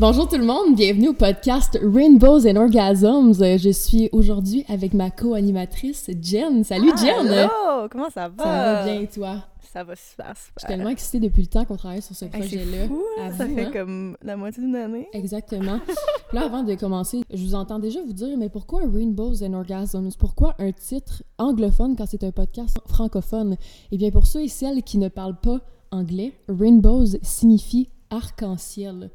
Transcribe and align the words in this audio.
Bonjour 0.00 0.26
tout 0.26 0.38
le 0.38 0.46
monde, 0.46 0.76
bienvenue 0.76 1.08
au 1.08 1.12
podcast 1.12 1.78
Rainbows 1.82 2.48
and 2.48 2.56
Orgasms. 2.56 3.34
Je 3.58 3.68
suis 3.68 4.08
aujourd'hui 4.12 4.64
avec 4.66 4.94
ma 4.94 5.10
co-animatrice 5.10 6.10
Jen. 6.22 6.64
Salut 6.64 6.90
Jen! 6.96 7.26
Hello! 7.26 7.86
Comment 7.90 8.08
ça 8.08 8.30
va? 8.30 8.42
Ça 8.42 8.50
va 8.50 8.84
bien 8.86 9.04
toi? 9.04 9.44
Ça 9.60 9.84
va 9.84 9.94
super, 9.94 10.34
super. 10.34 10.52
Je 10.56 10.60
suis 10.60 10.68
tellement 10.68 10.88
excitée 10.88 11.20
depuis 11.20 11.42
le 11.42 11.48
temps 11.48 11.66
qu'on 11.66 11.76
travaille 11.76 12.00
sur 12.00 12.16
ce 12.16 12.24
projet-là. 12.24 12.84
Hein? 13.18 13.30
ça 13.36 13.46
fait 13.46 13.66
hein? 13.66 13.70
comme 13.74 14.16
la 14.22 14.38
moitié 14.38 14.62
d'une 14.62 14.74
année. 14.74 15.06
Exactement. 15.12 15.80
Là, 16.32 16.46
avant 16.46 16.62
de 16.62 16.74
commencer, 16.76 17.20
je 17.30 17.44
vous 17.44 17.54
entends 17.54 17.78
déjà 17.78 18.00
vous 18.00 18.14
dire, 18.14 18.38
mais 18.38 18.48
pourquoi 18.48 18.80
Rainbows 18.90 19.44
and 19.44 19.52
Orgasms? 19.52 20.12
Pourquoi 20.18 20.54
un 20.60 20.72
titre 20.72 21.22
anglophone 21.36 21.94
quand 21.94 22.06
c'est 22.06 22.24
un 22.24 22.32
podcast 22.32 22.78
francophone? 22.86 23.58
Eh 23.92 23.98
bien, 23.98 24.10
pour 24.10 24.26
ceux 24.26 24.44
et 24.44 24.48
celles 24.48 24.82
qui 24.82 24.96
ne 24.96 25.08
parlent 25.08 25.40
pas 25.42 25.60
anglais, 25.90 26.32
Rainbows 26.48 27.18
signifie 27.20 27.90
arc-en-ciel 28.08 29.10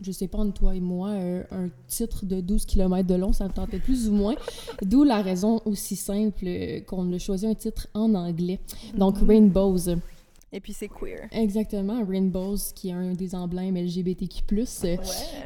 je 0.00 0.12
sais 0.12 0.28
pas 0.28 0.38
entre 0.38 0.54
toi 0.54 0.74
et 0.74 0.80
moi, 0.80 1.10
un, 1.10 1.68
titre 1.86 2.24
de 2.24 2.40
12 2.40 2.64
km 2.66 3.06
de 3.06 3.14
long, 3.14 3.32
ça 3.32 3.44
me 3.44 3.52
tentait 3.52 3.78
plus 3.78 4.08
ou 4.08 4.12
moins. 4.12 4.34
D'où 4.82 5.04
la 5.04 5.22
raison 5.22 5.60
aussi 5.64 5.96
simple 5.96 6.44
euh, 6.46 6.80
qu'on 6.80 7.12
a 7.12 7.18
choisi 7.18 7.46
un 7.46 7.54
titre 7.54 7.88
en 7.94 8.14
anglais. 8.14 8.60
Donc, 8.96 9.20
mhm. 9.20 9.28
Rainbows. 9.28 9.96
Et 10.52 10.60
puis 10.60 10.72
c'est 10.72 10.88
queer. 10.88 11.28
Exactement, 11.30 12.04
Rainbows, 12.04 12.56
qui 12.74 12.88
est 12.88 12.92
un 12.92 13.12
des 13.12 13.36
emblèmes 13.36 13.76
LGBTQ+. 13.76 14.42
Ouais. 14.82 14.98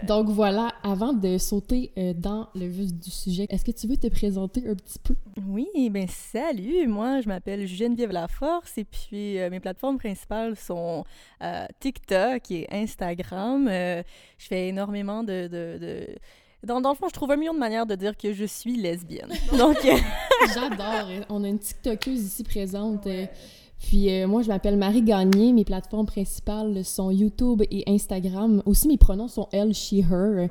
Donc 0.07 0.31
voilà, 0.31 0.73
avant 0.83 1.13
de 1.13 1.37
sauter 1.37 1.93
euh, 1.99 2.15
dans 2.15 2.49
le 2.55 2.67
vif 2.67 2.95
du 2.95 3.11
sujet, 3.11 3.47
est-ce 3.51 3.67
que 3.67 3.71
tu 3.71 3.87
veux 3.87 3.99
te 3.99 4.07
présenter 4.07 4.67
un 4.67 4.75
petit 4.75 4.99
peu? 4.99 5.15
Oui, 5.47 5.67
ben 5.91 6.07
salut, 6.09 6.87
moi 6.87 7.21
je 7.21 7.29
m'appelle 7.29 7.67
Geneviève 7.67 8.13
Laforce 8.13 8.79
et 8.79 8.85
puis 8.85 9.39
euh, 9.39 9.51
mes 9.51 9.61
plateformes 9.61 9.99
principales 9.99 10.57
sont 10.57 11.05
euh, 11.43 11.67
TikTok 11.81 12.51
et 12.51 12.67
Instagram. 12.73 13.69
je 13.69 14.05
fais 14.39 14.69
énormément 14.69 15.23
de... 15.23 15.49
de, 15.49 15.79
de... 15.79 16.07
Dans, 16.63 16.81
dans, 16.81 16.93
le 16.93 16.97
fond, 16.97 17.09
je 17.09 17.13
trouve 17.13 17.31
un 17.31 17.37
million 17.37 17.53
de 17.53 17.59
manières 17.59 17.85
de 17.85 17.95
dire 17.95 18.17
que 18.17 18.33
je 18.33 18.47
suis 18.47 18.79
lesbienne. 18.79 19.31
Donc... 19.59 19.77
J'adore. 20.55 21.27
On 21.29 21.45
a 21.45 21.49
une 21.49 21.59
TikTokeuse 21.59 22.25
ici 22.25 22.43
présente. 22.43 23.07
Puis 23.79 24.11
euh, 24.11 24.27
moi, 24.27 24.43
je 24.43 24.49
m'appelle 24.49 24.77
Marie 24.77 25.03
Gagné. 25.03 25.53
Mes 25.53 25.65
plateformes 25.65 26.07
principales 26.07 26.85
sont 26.85 27.11
YouTube 27.11 27.63
et 27.71 27.85
Instagram. 27.87 28.63
Aussi, 28.67 28.89
mes 28.89 28.97
pronoms 28.97 29.29
sont 29.29 29.49
elle, 29.53 29.75
she, 29.75 29.95
her. 30.11 30.49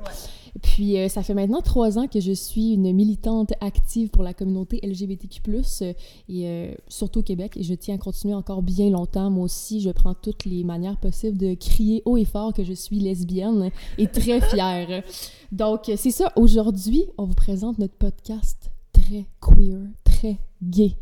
Puis 0.62 0.98
euh, 0.98 1.08
ça 1.08 1.22
fait 1.24 1.34
maintenant 1.34 1.60
trois 1.60 1.98
ans 1.98 2.06
que 2.06 2.20
je 2.20 2.30
suis 2.30 2.74
une 2.74 2.92
militante 2.92 3.52
active 3.60 4.10
pour 4.10 4.22
la 4.22 4.34
communauté 4.34 4.78
LGBTQ+, 4.84 5.42
euh, 5.82 5.92
et 6.28 6.76
surtout 6.86 7.20
au 7.20 7.22
Québec. 7.22 7.56
Et 7.56 7.64
je 7.64 7.74
tiens 7.74 7.96
à 7.96 7.98
continuer 7.98 8.34
encore 8.34 8.62
bien 8.62 8.88
longtemps. 8.90 9.30
Moi 9.30 9.44
aussi, 9.44 9.80
je 9.80 9.90
prends 9.90 10.14
toutes 10.14 10.44
les 10.44 10.62
manières 10.62 10.98
possibles 10.98 11.36
de 11.36 11.54
crier 11.54 12.02
haut 12.04 12.16
et 12.16 12.24
fort 12.24 12.52
que 12.52 12.62
je 12.62 12.72
suis 12.72 13.00
lesbienne 13.00 13.70
et 13.98 14.06
très 14.06 14.40
fière. 14.48 15.02
Donc, 15.50 15.90
c'est 15.96 16.10
ça. 16.12 16.32
Aujourd'hui, 16.36 17.04
on 17.18 17.24
vous 17.24 17.34
présente 17.34 17.78
notre 17.78 17.94
podcast 17.94 18.70
très 18.92 19.26
queer, 19.40 19.80
très 20.04 20.38
gay, 20.62 20.92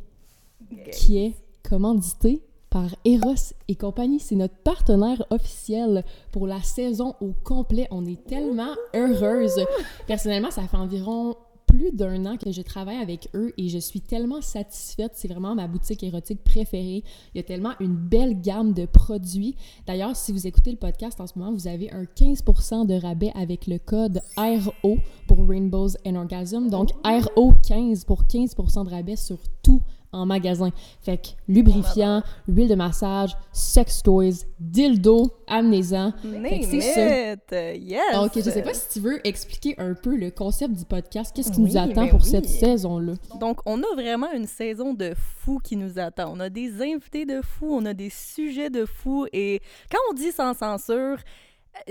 qui 0.93 1.19
est 1.19 1.42
commandité 1.73 2.43
par 2.69 2.95
Eros 3.07 3.55
et 3.67 3.77
compagnie. 3.77 4.21
C'est 4.21 4.37
notre 4.37 4.57
partenaire 4.57 5.25
officiel 5.31 6.05
pour 6.31 6.47
la 6.47 6.61
saison 6.61 7.15
au 7.23 7.33
complet. 7.45 7.89
On 7.91 8.05
est 8.05 8.23
tellement 8.27 8.75
heureuse. 8.95 9.59
Personnellement, 10.07 10.51
ça 10.51 10.65
fait 10.65 10.77
environ 10.77 11.35
plus 11.67 11.91
d'un 11.91 12.27
an 12.27 12.37
que 12.37 12.53
je 12.53 12.61
travaille 12.61 12.99
avec 12.99 13.31
eux 13.33 13.55
et 13.57 13.71
je 13.71 13.79
suis 13.79 14.03
tellement 14.03 14.43
satisfaite. 14.43 15.13
C'est 15.15 15.29
vraiment 15.29 15.55
ma 15.55 15.67
boutique 15.67 16.03
érotique 16.03 16.45
préférée. 16.45 17.05
Il 17.35 17.39
y 17.39 17.41
a 17.41 17.43
tellement 17.43 17.73
une 17.81 17.97
belle 17.97 18.39
gamme 18.39 18.75
de 18.75 18.85
produits. 18.85 19.57
D'ailleurs, 19.87 20.15
si 20.15 20.31
vous 20.31 20.47
écoutez 20.47 20.73
le 20.73 20.77
podcast 20.77 21.23
en 21.23 21.27
ce 21.27 21.39
moment, 21.39 21.55
vous 21.55 21.69
avez 21.69 21.91
un 21.91 22.05
15% 22.05 22.85
de 22.85 23.01
rabais 23.01 23.33
avec 23.35 23.67
le 23.67 23.79
code 23.79 24.21
RO 24.37 24.99
pour 25.27 25.49
Rainbows 25.49 25.97
and 26.05 26.17
Orgasm. 26.17 26.69
Donc, 26.69 26.91
RO15 27.03 28.05
pour 28.05 28.25
15% 28.25 28.85
de 28.85 28.91
rabais 28.91 29.17
sur 29.17 29.39
tout 29.63 29.81
en 30.13 30.27
magasin. 30.27 30.71
Fait 31.01 31.17
que 31.17 31.29
lubrifiant, 31.49 32.23
huile 32.49 32.69
de 32.69 32.75
massage, 32.75 33.37
sex 33.53 34.03
toys, 34.03 34.45
dildo, 34.61 35.33
amnésan. 35.47 36.13
c'est 36.23 36.81
ça. 36.81 37.75
Yes. 37.75 38.01
Donc, 38.15 38.33
je 38.35 38.41
sais 38.41 38.63
pas 38.63 38.75
si 38.75 38.89
tu 38.93 39.01
veux 39.01 39.27
expliquer 39.27 39.75
un 39.79 39.95
peu 39.95 40.17
le 40.17 40.31
concept 40.31 40.75
du 40.75 40.85
podcast. 40.85 41.33
Qu'est-ce 41.35 41.53
qui 41.53 41.61
nous 41.61 41.77
attend 41.77 42.05
ben 42.05 42.11
pour 42.11 42.25
cette 42.25 42.49
saison-là? 42.49 43.15
Donc, 43.41 43.61
on 43.67 43.83
a 43.83 43.95
vraiment 43.95 44.31
une 44.33 44.47
saison 44.47 44.95
de 44.95 45.13
fou 45.17 45.59
qui 45.63 45.77
nous 45.77 45.99
attend. 45.99 46.33
On 46.33 46.41
a 46.41 46.49
des 46.49 46.83
invités 46.83 47.27
de 47.27 47.41
fou, 47.43 47.69
on 47.71 47.85
a 47.87 47.95
des 47.95 48.11
sujets 48.11 48.71
de 48.71 48.85
fou. 48.85 49.27
Et 49.33 49.61
quand 49.91 49.99
on 50.11 50.15
dit 50.15 50.33
sans 50.33 50.55
censure, 50.55 51.19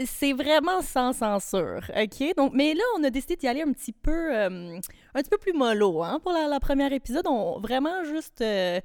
c'est 0.06 0.34
vraiment 0.34 0.82
sans 0.82 1.14
censure, 1.14 1.82
OK? 1.96 2.36
Donc, 2.38 2.54
mais 2.54 2.74
là, 2.74 2.84
on 2.98 3.04
a 3.04 3.10
décidé 3.10 3.36
d'y 3.36 3.48
aller 3.48 3.62
un 3.62 3.72
petit 3.72 3.94
peu, 3.94 4.36
euh, 4.36 4.80
plus 5.42 5.54
mollo, 5.54 6.04
hein, 6.04 6.20
pour 6.22 6.32
la, 6.32 6.48
la 6.48 6.60
première 6.60 6.94
épisode. 6.94 7.28
On, 7.28 7.60
vraiment 7.60 8.04
juste... 8.04 8.42
Euh, 8.42 8.80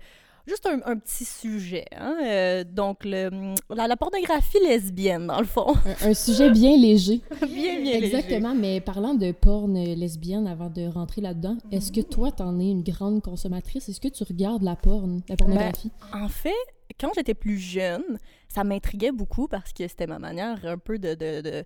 juste 0.46 0.66
un, 0.66 0.96
petit 0.96 1.24
sujet. 1.24 1.84
Hein? 1.96 2.16
Euh, 2.24 2.64
donc, 2.64 3.04
le, 3.04 3.54
la, 3.68 3.96
pornographie 3.96 4.60
lesbienne, 4.60 5.26
dans 5.26 5.40
le 5.40 5.46
fond. 5.46 5.74
Un, 6.02 6.14
sujet 6.14 6.50
bien 6.50 6.76
léger. 6.76 7.20
bien, 7.40 7.80
bien 7.80 7.94
Exactement, 7.94 8.54
mais 8.54 8.80
parlant 8.80 9.14
de 9.14 9.32
porn 9.32 9.74
lesbienne, 9.74 10.46
avant 10.46 10.70
de 10.70 10.86
rentrer 10.86 11.20
là-dedans, 11.20 11.56
est-ce 11.72 11.92
que 11.92 12.00
toi, 12.00 12.30
t'en 12.30 12.58
es 12.58 12.70
une 12.70 12.82
grande 12.82 13.22
consommatrice? 13.22 13.88
Est-ce 13.88 14.00
que 14.00 14.08
tu 14.08 14.24
regardes 14.24 14.62
la 14.62 14.76
porn, 14.76 15.22
la 15.28 15.36
pornographie? 15.36 15.90
Ben, 16.12 16.24
en 16.24 16.28
fait, 16.28 16.52
quand 17.00 17.10
j'étais 17.14 17.34
plus 17.34 17.58
jeune, 17.58 18.18
ça 18.48 18.64
m'intriguait 18.64 19.12
beaucoup 19.12 19.48
parce 19.48 19.72
que 19.72 19.86
c'était 19.88 20.06
ma 20.06 20.18
manière 20.18 20.64
un 20.64 20.78
peu 20.78 20.98
de, 20.98 21.14
de, 21.14 21.40
de 21.40 21.64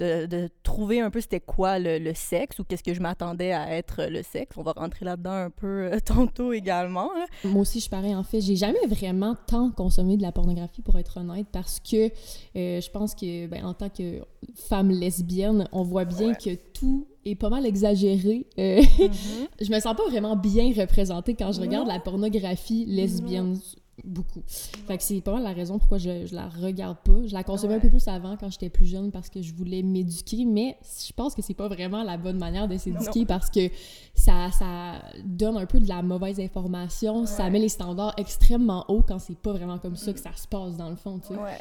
de, 0.00 0.48
trouver 0.62 1.00
un 1.00 1.10
peu 1.10 1.20
c'était 1.20 1.40
quoi 1.40 1.78
le, 1.78 2.12
sexe 2.14 2.58
ou 2.58 2.64
qu'est-ce 2.64 2.82
que 2.82 2.94
je 2.94 3.00
m'attendais 3.00 3.52
à 3.52 3.76
être 3.76 4.04
le 4.08 4.22
sexe. 4.22 4.56
On 4.56 4.62
va 4.62 4.72
rentrer 4.72 5.04
là-dedans 5.04 5.32
un 5.32 5.50
peu 5.50 5.92
euh, 5.92 5.98
tantôt 6.04 6.52
également. 6.52 7.10
Moi 7.44 7.62
aussi, 7.62 7.80
je 7.80 7.88
parais 7.88 8.14
en 8.14 8.22
fait. 8.22 8.40
J'ai 8.40 8.56
jamais 8.56 8.86
vraiment 8.86 9.36
tant 9.46 9.70
consommé 9.70 10.16
de 10.16 10.22
la 10.22 10.32
pornographie 10.32 10.82
pour 10.82 10.98
être 10.98 11.18
honnête 11.18 11.46
parce 11.52 11.80
que 11.80 12.06
euh, 12.56 12.80
je 12.80 12.90
pense 12.90 13.14
que 13.14 13.46
ben, 13.46 13.64
en 13.64 13.74
tant 13.74 13.88
que 13.88 14.20
femme 14.54 14.90
lesbienne, 14.90 15.68
on 15.72 15.82
voit 15.82 16.04
bien 16.04 16.34
que 16.34 16.54
tout 16.54 17.06
est 17.24 17.34
pas 17.34 17.50
mal 17.50 17.66
exagéré. 17.66 18.46
Euh, 18.58 18.80
mm-hmm. 18.80 19.48
je 19.60 19.70
me 19.70 19.80
sens 19.80 19.96
pas 19.96 20.08
vraiment 20.08 20.36
bien 20.36 20.72
représentée 20.76 21.34
quand 21.34 21.52
je 21.52 21.60
regarde 21.60 21.88
la 21.88 22.00
pornographie 22.00 22.86
lesbienne 22.86 23.58
beaucoup. 24.04 24.42
Fait 24.46 24.96
que 24.96 25.02
c'est 25.02 25.20
pas 25.20 25.32
mal 25.32 25.42
la 25.42 25.52
raison 25.52 25.78
pourquoi 25.78 25.98
je, 25.98 26.26
je 26.26 26.34
la 26.34 26.48
regarde 26.48 26.98
pas. 27.04 27.26
Je 27.26 27.32
la 27.32 27.44
consommais 27.44 27.74
un 27.74 27.80
peu 27.80 27.88
plus 27.88 28.06
avant 28.08 28.36
quand 28.36 28.50
j'étais 28.50 28.70
plus 28.70 28.86
jeune 28.86 29.10
parce 29.10 29.28
que 29.28 29.42
je 29.42 29.54
voulais 29.54 29.82
m'éduquer, 29.82 30.44
mais 30.44 30.76
je 30.82 31.12
pense 31.12 31.34
que 31.34 31.42
c'est 31.42 31.54
pas 31.54 31.68
vraiment 31.68 32.02
la 32.02 32.16
bonne 32.16 32.38
manière 32.38 32.68
de 32.68 32.76
s'éduquer 32.76 33.26
parce 33.26 33.50
que 33.50 33.70
ça, 34.14 34.50
ça 34.52 35.02
donne 35.24 35.56
un 35.56 35.66
peu 35.66 35.80
de 35.80 35.88
la 35.88 36.02
mauvaise 36.02 36.40
information, 36.40 37.26
ça 37.26 37.48
met 37.50 37.58
les 37.58 37.68
standards 37.68 38.14
extrêmement 38.16 38.84
hauts 38.88 39.02
quand 39.06 39.18
c'est 39.18 39.38
pas 39.38 39.52
vraiment 39.52 39.78
comme 39.78 39.96
ça 39.96 40.12
que 40.12 40.20
ça 40.20 40.34
se 40.34 40.46
passe 40.46 40.76
dans 40.76 40.90
le 40.90 40.96
fond, 40.96 41.18
tu 41.18 41.28
sais. 41.28 41.40
Ouais. 41.40 41.58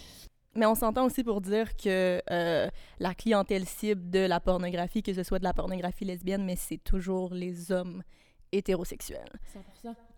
Mais 0.55 0.65
on 0.65 0.75
s'entend 0.75 1.05
aussi 1.05 1.23
pour 1.23 1.41
dire 1.41 1.77
que 1.77 2.21
euh, 2.31 2.67
la 2.99 3.13
clientèle 3.13 3.65
cible 3.65 4.09
de 4.09 4.19
la 4.19 4.39
pornographie, 4.39 5.03
que 5.03 5.13
ce 5.13 5.23
soit 5.23 5.39
de 5.39 5.43
la 5.43 5.53
pornographie 5.53 6.05
lesbienne, 6.05 6.43
mais 6.43 6.55
c'est 6.55 6.83
toujours 6.83 7.33
les 7.33 7.71
hommes 7.71 8.03
hétérosexuels. 8.51 9.31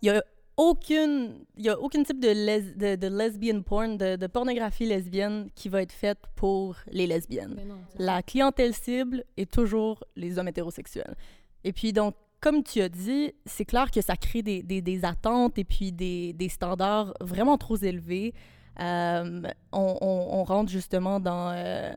Il 0.02 0.08
y 0.08 0.10
a 0.10 0.24
aucune, 0.58 1.46
il 1.58 1.66
y 1.66 1.70
a 1.70 1.80
aucun 1.80 2.04
type 2.04 2.20
de, 2.20 2.34
de, 2.78 2.96
de, 2.96 3.08
lesbian 3.08 3.62
porn, 3.62 3.98
de, 3.98 4.16
de, 4.16 4.28
pornographie 4.28 4.86
lesbienne 4.86 5.50
qui 5.56 5.70
va 5.70 5.82
être 5.82 5.92
faite 5.92 6.20
pour 6.36 6.76
les 6.92 7.08
lesbiennes. 7.08 7.58
la 7.98 8.22
clientèle 8.22 8.74
cible 8.74 9.24
est 9.38 9.52
toujours 9.52 10.04
les 10.16 10.38
hommes 10.38 10.48
hétérosexuels. 10.48 11.16
Et 11.64 11.74
puis 11.74 11.94
donc, 11.94 12.16
comme 12.42 12.64
tu 12.64 12.82
as 12.82 12.90
dit, 12.90 13.34
c'est 13.46 13.66
clair 13.66 13.92
que 13.92 14.02
ça 14.02 14.16
crée 14.16 14.42
des, 14.42 14.64
des, 14.64 14.82
des 14.82 15.06
attentes 15.06 15.58
et 15.58 15.64
puis 15.64 15.92
des, 15.92 16.34
des, 16.34 16.50
standards 16.50 17.14
vraiment 17.22 17.58
trop 17.58 17.78
élevés. 17.78 18.34
Euh, 18.80 19.42
on, 19.72 19.98
on, 20.02 20.44
rentre 20.44 20.72
justement 20.72 21.20
dans 21.20 21.52
euh, 21.52 21.92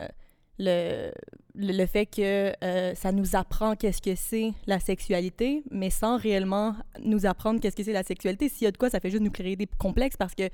le, 0.58 1.10
le 1.56 1.86
fait 1.86 2.06
que 2.06 2.52
euh, 2.62 2.94
ça 2.94 3.12
nous 3.12 3.36
apprend 3.36 3.76
qu'est-ce 3.76 4.02
que 4.02 4.14
c'est 4.14 4.52
la 4.66 4.80
sexualité, 4.80 5.62
mais 5.70 5.90
sans 5.90 6.16
réellement 6.16 6.74
nous 7.02 7.26
apprendre 7.26 7.60
qu'est-ce 7.60 7.76
que 7.76 7.82
c'est 7.82 7.92
la 7.92 8.02
sexualité. 8.02 8.48
S'il 8.48 8.64
y 8.64 8.68
a 8.68 8.70
de 8.70 8.76
quoi, 8.76 8.90
ça 8.90 9.00
fait 9.00 9.10
juste 9.10 9.22
nous 9.22 9.30
créer 9.30 9.56
des 9.56 9.68
complexes 9.78 10.16
parce 10.16 10.34
que 10.34 10.48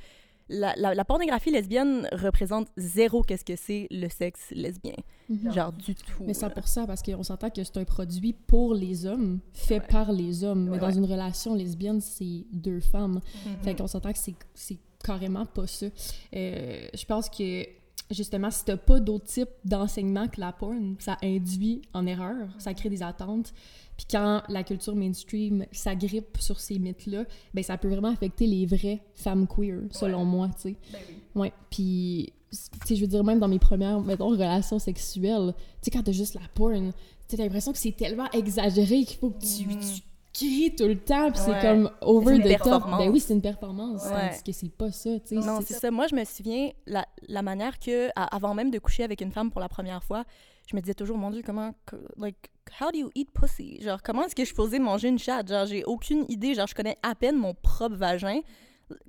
la, 0.51 0.75
la, 0.77 1.05
pornographie 1.05 1.53
lesbienne 1.53 2.09
représente 2.13 2.69
zéro 2.77 3.23
qu'est-ce 3.23 3.45
que 3.45 3.55
c'est 3.57 3.87
le 3.91 4.09
sexe 4.09 4.51
lesbien. 4.51 4.97
Mhm. 5.29 5.53
Genre 5.53 5.73
du 5.73 5.95
tout. 5.95 6.25
Mais 6.27 6.33
100%, 6.33 6.87
parce 6.87 7.03
qu'on 7.03 7.23
s'entend 7.23 7.51
que 7.51 7.63
c'est 7.63 7.77
un 7.77 7.85
produit 7.85 8.33
pour 8.33 8.75
les 8.75 9.07
hommes, 9.07 9.39
fait 9.53 9.81
par 9.81 10.11
les 10.11 10.43
hommes. 10.43 10.71
Mais 10.71 10.79
dans 10.79 10.91
une 10.91 11.05
relation 11.05 11.55
lesbienne, 11.55 12.01
c'est 12.01 12.45
deux 12.53 12.81
femmes. 12.81 13.21
Mhm. 13.47 13.57
Fait 13.63 13.77
qu'on 13.77 13.87
s'entend 13.87 14.13
que 14.13 14.19
c'est 14.19 14.79
carrément 15.03 15.47
pas 15.47 15.67
ça. 15.67 15.87
Euh, 16.35 16.89
je 16.93 17.05
pense 17.05 17.31
que 17.31 17.65
justement, 18.11 18.51
si 18.51 18.65
t'as 18.65 18.77
pas 18.77 19.01
d'autre 19.01 19.25
type 19.25 19.49
d'enseignement 19.65 20.29
que 20.29 20.41
la 20.41 20.53
porn, 20.53 20.97
ça 20.99 21.17
induit 21.23 21.83
en 21.95 22.07
erreur, 22.07 22.49
ça 22.59 22.75
crée 22.75 22.89
des 22.89 23.03
attentes. 23.03 23.53
Puis 23.97 24.07
quand 24.11 24.43
la 24.49 24.63
culture 24.65 24.97
mainstream 24.97 25.67
s'agrippe 25.73 26.39
sur 26.39 26.59
ces 26.59 26.79
mythes-là, 26.79 27.25
ben 27.53 27.63
ça 27.63 27.77
peut 27.77 27.89
vraiment 27.89 28.09
affecter 28.09 28.47
les 28.47 28.67
vraies 28.67 29.03
femmes 29.15 29.47
queer, 29.47 29.81
selon 29.91 30.25
moi, 30.25 30.49
tu 30.55 30.71
sais. 30.71 30.77
Ben 30.93 31.01
oui. 31.09 31.43
Ouais. 31.43 31.53
Puis 31.71 32.33
sais, 32.51 32.97
je 32.97 33.01
veux 33.01 33.07
dire, 33.07 33.25
même 33.25 33.39
dans 33.39 33.49
mes 33.49 33.59
premières, 33.59 34.01
mettons, 34.01 34.29
relations 34.29 34.79
sexuelles, 34.79 35.55
tu 35.57 35.63
sais, 35.83 35.91
quand 35.91 36.03
t'as 36.03 36.13
juste 36.13 36.35
la 36.35 36.47
porn, 36.55 36.93
t'as 37.29 37.37
l'impression 37.37 37.73
que 37.73 37.79
c'est 37.79 37.93
tellement 37.97 38.31
exagéré 38.33 39.05
qu'il 39.05 39.19
faut 39.19 39.31
que 39.31 39.41
tu, 39.41 39.65
mm-hmm. 39.65 40.03
Cries 40.33 40.75
tout 40.77 40.87
le 40.87 40.99
temps, 40.99 41.31
puis 41.31 41.41
c'est 41.45 41.61
comme 41.61 41.91
over 42.01 42.39
the 42.39 42.63
top. 42.63 42.85
Ben 42.99 43.11
oui, 43.11 43.21
c'est 43.21 43.35
une 43.35 43.43
performance, 43.43 44.05
tandis 44.05 44.43
que 44.43 44.53
c'est 44.53 44.69
pas 44.69 44.91
ça, 44.91 45.19
tu 45.21 45.29
sais. 45.29 45.35
Non, 45.35 45.61
c'est 45.65 45.75
ça. 45.75 45.91
Moi, 45.91 46.07
je 46.07 46.15
me 46.15 46.25
souviens, 46.25 46.71
la, 46.87 47.07
la 47.29 47.43
manière 47.43 47.79
que, 47.79 48.09
avant 48.17 48.55
même 48.55 48.71
de 48.71 48.79
coucher 48.79 49.05
avec 49.05 49.21
une 49.21 49.33
femme 49.33 49.51
pour 49.51 49.61
la 49.61 49.69
première 49.69 50.03
fois, 50.03 50.25
je 50.69 50.77
me 50.77 50.81
disais 50.81 50.95
toujours, 50.95 51.19
mon 51.19 51.31
Dieu, 51.31 51.43
comment, 51.45 51.73
like, 52.17 52.49
how 52.81 52.93
do 52.93 52.99
you 52.99 53.11
eat 53.17 53.29
pussy? 53.33 53.81
Genre, 53.83 54.01
comment 54.01 54.25
est-ce 54.25 54.37
que 54.37 54.45
je 54.45 54.55
posais 54.55 54.79
manger 54.79 55.09
une 55.09 55.19
chatte? 55.19 55.49
Genre, 55.49 55.67
j'ai 55.67 55.83
aucune 55.85 56.25
idée. 56.29 56.55
Genre, 56.55 56.69
je 56.69 56.75
connais 56.77 56.97
à 57.03 57.17
peine 57.17 57.37
mon 57.37 57.55
propre 57.55 57.97
vagin. 57.97 58.41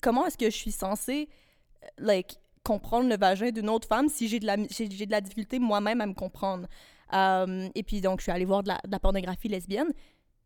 Comment 0.01 0.25
est-ce 0.25 0.39
que 0.39 0.49
je 0.49 0.55
suis 0.55 0.71
censée, 0.71 1.29
like, 1.99 2.39
comprendre 2.63 3.07
le 3.09 3.17
vagin 3.17 3.51
d'une 3.51 3.69
autre 3.69 3.87
femme 3.87 4.09
si 4.09 4.27
j'ai 4.27 4.39
de 4.39 4.47
la, 4.47 4.55
j'ai, 4.71 4.87
de 4.87 5.11
la 5.11 5.21
difficulté 5.21 5.59
moi-même 5.59 6.01
à 6.01 6.07
me 6.07 6.13
comprendre? 6.15 6.67
Um, 7.13 7.69
et 7.75 7.83
puis, 7.83 8.01
donc, 8.01 8.19
je 8.19 8.23
suis 8.23 8.31
allée 8.31 8.45
voir 8.45 8.63
de 8.63 8.69
la, 8.69 8.79
de 8.83 8.91
la 8.91 8.99
pornographie 8.99 9.47
lesbienne. 9.47 9.91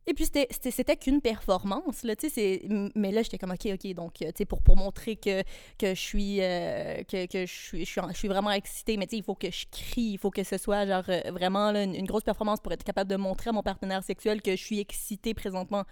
Et 0.08 0.14
puis, 0.14 0.26
c'était 0.26 0.98
qu'une 0.98 1.20
performance, 1.20 2.04
là, 2.04 2.16
tu 2.16 2.30
sais, 2.30 2.62
mais 2.96 3.12
là, 3.12 3.24
j'étais 3.24 3.40
comme, 3.40 3.52
OK, 3.52 3.68
OK, 3.74 3.94
donc, 3.94 4.22
euh, 4.22 4.28
tu 4.28 4.34
sais, 4.38 4.46
pour, 4.46 4.62
pour 4.62 4.78
montrer 4.78 5.16
que, 5.16 5.42
que 5.80 5.96
je 5.96 6.00
suis, 6.00 6.42
euh, 6.42 7.04
que, 7.04 7.26
que 7.26 8.28
vraiment 8.28 8.52
excitée, 8.52 8.98
mais 8.98 9.08
tu 9.08 9.12
sais, 9.12 9.18
il 9.18 9.24
faut 9.24 9.34
que 9.36 9.50
je 9.50 9.66
crie, 9.72 10.12
il 10.14 10.18
faut 10.20 10.30
que 10.30 10.44
ce 10.44 10.58
soit, 10.58 10.86
genre, 10.86 11.04
euh, 11.10 11.32
vraiment, 11.32 11.70
une, 11.72 12.06
grosse 12.06 12.24
performance 12.24 12.60
pour 12.60 12.72
être 12.72 12.84
capable 12.84 13.10
de 13.10 13.16
montrer 13.16 13.50
à 13.50 13.54
mon 13.54 13.64
partenaire 13.64 14.04
sexuel 14.04 14.44
que 14.44 14.52
je 14.52 14.64
suis 14.64 14.80
excitée 14.80 15.34
présentement. 15.34 15.86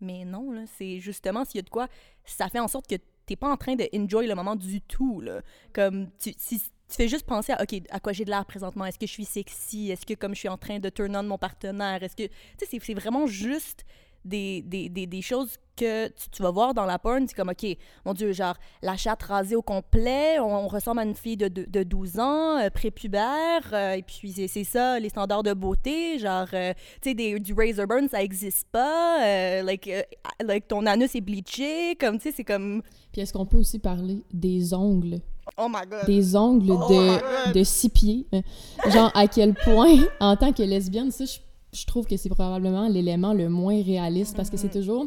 Mais 0.00 0.26
non, 0.26 0.50
là, 0.50 0.64
c'est 0.76 1.00
justement, 1.00 1.44
s'il 1.46 1.56
y 1.56 1.58
a 1.60 1.62
de 1.62 1.70
quoi, 1.70 1.88
ça 2.24 2.48
fait 2.50 2.60
en 2.60 2.68
sorte 2.68 2.86
que 2.86 2.96
t'es 3.24 3.36
pas 3.36 3.48
en 3.48 3.56
train 3.56 3.76
de 3.76 3.88
enjoy 3.94 4.26
le 4.26 4.34
moment 4.34 4.56
du 4.56 4.82
tout, 4.82 5.22
là. 5.22 5.40
Comme, 5.72 6.10
si, 6.18 6.62
tu 6.94 7.02
fais 7.02 7.08
juste 7.08 7.26
penser 7.26 7.52
à, 7.52 7.60
OK, 7.60 7.74
à 7.90 7.98
quoi 7.98 8.12
j'ai 8.12 8.24
de 8.24 8.30
l'air 8.30 8.44
présentement? 8.46 8.86
Est-ce 8.86 9.00
que 9.00 9.06
je 9.06 9.12
suis 9.12 9.24
sexy? 9.24 9.90
Est-ce 9.90 10.06
que 10.06 10.14
comme 10.14 10.32
je 10.32 10.38
suis 10.38 10.48
en 10.48 10.56
train 10.56 10.78
de 10.78 10.88
turn 10.88 11.16
on 11.16 11.24
mon 11.24 11.38
partenaire? 11.38 12.04
Est-ce 12.04 12.14
que, 12.14 12.22
tu 12.22 12.66
sais, 12.66 12.78
c'est 12.80 12.94
vraiment 12.94 13.26
juste 13.26 13.84
des, 14.24 14.62
des, 14.62 14.88
des, 14.88 15.08
des 15.08 15.20
choses 15.20 15.56
que 15.76 16.06
tu, 16.30 16.40
vas 16.40 16.52
voir 16.52 16.72
dans 16.72 16.86
la 16.86 17.00
porn. 17.00 17.26
C'est 17.26 17.34
comme, 17.34 17.48
OK, 17.48 17.66
mon 18.06 18.14
Dieu, 18.14 18.32
genre, 18.32 18.54
la 18.80 18.96
chatte 18.96 19.24
rasée 19.24 19.56
au 19.56 19.60
complet, 19.60 20.38
on, 20.38 20.68
ressemble 20.68 21.00
à 21.00 21.04
une 21.04 21.16
fille 21.16 21.36
de, 21.36 21.48
de, 21.48 21.82
12 21.82 22.20
ans, 22.20 22.58
euh, 22.58 22.70
prépubère, 22.70 23.68
euh, 23.72 23.94
et 23.94 24.02
puis 24.02 24.32
c'est 24.32 24.64
ça, 24.64 25.00
les 25.00 25.08
standards 25.08 25.42
de 25.42 25.52
beauté, 25.52 26.20
genre, 26.20 26.46
euh, 26.54 26.72
tu 27.02 27.10
sais, 27.10 27.38
du 27.40 27.54
razor 27.54 27.88
burn, 27.88 28.08
ça 28.08 28.22
existe 28.22 28.68
pas, 28.70 29.62
like, 29.62 29.90
like, 30.40 30.68
ton 30.68 30.86
anus 30.86 31.16
est 31.16 31.20
bleaché, 31.20 31.96
comme, 31.96 32.18
tu 32.18 32.28
sais, 32.28 32.34
c'est 32.36 32.44
comme... 32.44 32.82
Puis 33.10 33.20
est-ce 33.20 33.32
qu'on 33.32 33.46
peut 33.46 33.58
aussi 33.58 33.80
parler 33.80 34.22
des 34.32 34.74
ongles? 34.74 35.20
Oh 35.58 35.68
my 35.68 35.86
God. 35.88 36.06
Des 36.06 36.36
ongles 36.36 36.70
oh 36.70 36.88
de, 36.88 37.52
de 37.52 37.62
six 37.64 37.88
pieds. 37.88 38.26
Genre, 38.90 39.10
à 39.14 39.26
quel 39.28 39.54
point, 39.54 39.96
en 40.20 40.36
tant 40.36 40.52
que 40.52 40.62
lesbienne, 40.62 41.10
ça, 41.10 41.24
je, 41.24 41.86
trouve 41.86 42.06
que 42.06 42.16
c'est 42.16 42.28
probablement 42.28 42.88
l'élément 42.88 43.32
le 43.32 43.48
moins 43.48 43.82
réaliste 43.82 44.36
parce 44.36 44.50
que 44.50 44.56
c'est 44.56 44.68
mm-hmm. 44.68 44.80
toujours 44.80 45.06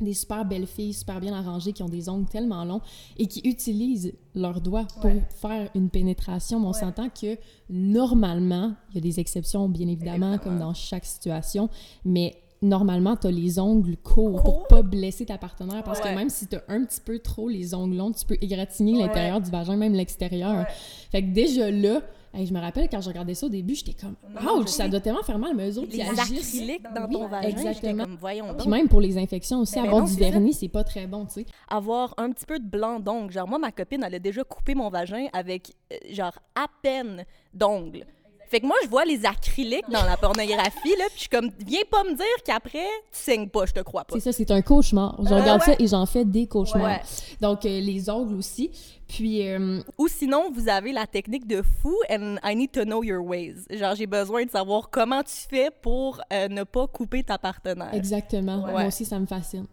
des 0.00 0.14
super 0.14 0.44
belles 0.44 0.66
filles, 0.66 0.92
super 0.92 1.20
bien 1.20 1.34
arrangées, 1.34 1.72
qui 1.72 1.82
ont 1.82 1.88
des 1.88 2.08
ongles 2.08 2.28
tellement 2.28 2.64
longs 2.64 2.80
et 3.16 3.26
qui 3.26 3.40
utilisent 3.48 4.12
leurs 4.34 4.60
doigts 4.60 4.86
pour 5.00 5.10
faire 5.40 5.68
une 5.74 5.90
pénétration. 5.90 6.60
Mais 6.60 6.66
on 6.66 6.72
s'entend 6.72 7.08
que 7.08 7.36
normalement, 7.68 8.74
il 8.90 8.94
y 8.96 8.98
a 8.98 9.00
des 9.00 9.18
exceptions, 9.18 9.68
bien 9.68 9.88
évidemment, 9.88 10.38
comme 10.38 10.58
dans 10.58 10.74
chaque 10.74 11.04
situation, 11.04 11.68
mais 12.04 12.36
normalement, 12.62 13.16
tu 13.16 13.26
as 13.26 13.30
les 13.30 13.58
ongles 13.58 13.96
courts 13.96 14.42
pour 14.42 14.66
pas 14.66 14.82
blesser 14.82 15.26
ta 15.26 15.38
partenaire 15.38 15.82
parce 15.84 16.00
que 16.00 16.08
même 16.08 16.30
si 16.30 16.46
tu 16.46 16.56
as 16.56 16.62
un 16.68 16.84
petit 16.84 17.00
peu 17.00 17.18
trop 17.18 17.48
les 17.48 17.74
ongles 17.74 17.96
longs, 17.96 18.12
tu 18.12 18.24
peux 18.24 18.38
égratigner 18.40 18.98
l'intérieur 18.98 19.40
du 19.40 19.50
vagin, 19.50 19.76
même 19.76 19.94
l'extérieur. 19.94 20.66
Fait 21.10 21.22
que 21.22 21.28
déjà 21.28 21.70
là, 21.70 22.00
je 22.34 22.52
me 22.52 22.60
rappelle 22.60 22.88
quand 22.88 23.00
je 23.00 23.08
regardais 23.08 23.34
ça 23.34 23.46
au 23.46 23.48
début, 23.48 23.74
j'étais 23.74 23.94
comme 23.94 24.16
ouch, 24.58 24.68
ça 24.68 24.88
doit 24.88 25.00
tellement 25.00 25.22
faire 25.22 25.38
mal, 25.38 25.54
mais 25.54 25.70
eux 25.70 25.78
autres 25.78 25.92
les 25.92 26.02
acryliques 26.02 26.86
dans 26.94 27.08
ton 27.08 27.26
vagin, 27.26 27.48
exactement. 27.48 28.04
Comme, 28.04 28.16
voyons 28.16 28.54
Puis 28.56 28.68
même 28.68 28.88
pour 28.88 29.00
les 29.00 29.18
infections 29.18 29.60
aussi, 29.60 29.78
avoir 29.78 30.04
du 30.04 30.14
vernis, 30.14 30.52
c'est 30.52 30.68
pas 30.68 30.84
très 30.84 31.06
bon, 31.06 31.26
tu 31.26 31.34
sais. 31.34 31.46
Avoir 31.68 32.14
un 32.16 32.30
petit 32.30 32.46
peu 32.46 32.58
de 32.58 32.66
blanc 32.66 33.00
d'ongles, 33.00 33.32
genre 33.32 33.48
moi 33.48 33.58
ma 33.58 33.72
copine, 33.72 34.02
elle 34.04 34.14
a 34.14 34.18
déjà 34.18 34.44
coupé 34.44 34.74
mon 34.74 34.88
vagin 34.88 35.26
avec 35.32 35.74
euh, 35.92 35.96
genre 36.10 36.38
à 36.54 36.66
peine 36.82 37.24
d'ongles. 37.54 38.04
Fait 38.50 38.60
que 38.60 38.66
moi, 38.66 38.76
je 38.82 38.88
vois 38.88 39.04
les 39.04 39.24
acryliques 39.26 39.88
dans 39.90 40.04
la 40.04 40.16
pornographie, 40.16 40.96
là, 40.98 41.04
puis 41.08 41.14
je 41.16 41.20
suis 41.20 41.28
comme, 41.28 41.50
viens 41.66 41.82
pas 41.90 42.02
me 42.04 42.14
dire 42.14 42.26
qu'après, 42.44 42.86
tu 43.12 43.18
saignes 43.18 43.48
pas, 43.48 43.66
je 43.66 43.72
te 43.72 43.80
crois 43.80 44.04
pas. 44.04 44.14
C'est 44.14 44.20
ça, 44.20 44.32
c'est 44.32 44.50
un 44.50 44.62
cauchemar. 44.62 45.16
Je 45.22 45.34
regarde 45.34 45.62
ça 45.62 45.72
et 45.78 45.86
j'en 45.86 46.06
fais 46.06 46.24
des 46.24 46.46
cauchemars. 46.46 47.00
Donc, 47.40 47.64
euh, 47.66 47.80
les 47.80 48.08
ongles 48.08 48.36
aussi. 48.36 48.70
Puis. 49.08 49.48
Euh, 49.48 49.80
Ou 49.96 50.06
sinon, 50.06 50.50
vous 50.52 50.68
avez 50.68 50.92
la 50.92 51.06
technique 51.06 51.46
de 51.46 51.62
fou 51.62 51.96
and 52.10 52.36
I 52.44 52.54
need 52.54 52.70
to 52.72 52.84
know 52.84 53.02
your 53.02 53.24
ways. 53.24 53.64
Genre, 53.70 53.94
j'ai 53.94 54.06
besoin 54.06 54.44
de 54.44 54.50
savoir 54.50 54.90
comment 54.90 55.22
tu 55.22 55.34
fais 55.48 55.70
pour 55.82 56.20
euh, 56.32 56.48
ne 56.48 56.62
pas 56.62 56.86
couper 56.86 57.24
ta 57.24 57.38
partenaire. 57.38 57.92
Exactement. 57.94 58.58
Moi 58.58 58.86
aussi, 58.86 59.04
ça 59.04 59.18
me 59.18 59.26
fascine. 59.26 59.66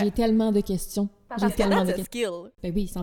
J'ai 0.00 0.10
tellement 0.10 0.52
de 0.52 0.60
questions. 0.60 1.08
J'ai 1.38 1.50
tellement 1.50 1.84
de 1.84 1.92
questions. 1.92 2.50
Ben 2.62 2.72
oui, 2.74 2.86
100 2.86 3.02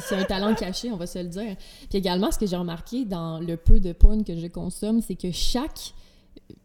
C'est 0.00 0.16
un 0.16 0.24
talent 0.24 0.54
caché, 0.54 0.90
on 0.90 0.96
va 0.96 1.06
se 1.06 1.18
le 1.18 1.28
dire. 1.28 1.56
Puis 1.90 1.98
également, 1.98 2.30
ce 2.30 2.38
que 2.38 2.46
j'ai 2.46 2.56
remarqué 2.56 3.04
dans 3.04 3.38
le 3.38 3.56
peu 3.56 3.78
de 3.78 3.92
porn 3.92 4.24
que 4.24 4.34
je 4.34 4.46
consomme, 4.46 5.02
c'est 5.02 5.16
que 5.16 5.30
chaque 5.30 5.92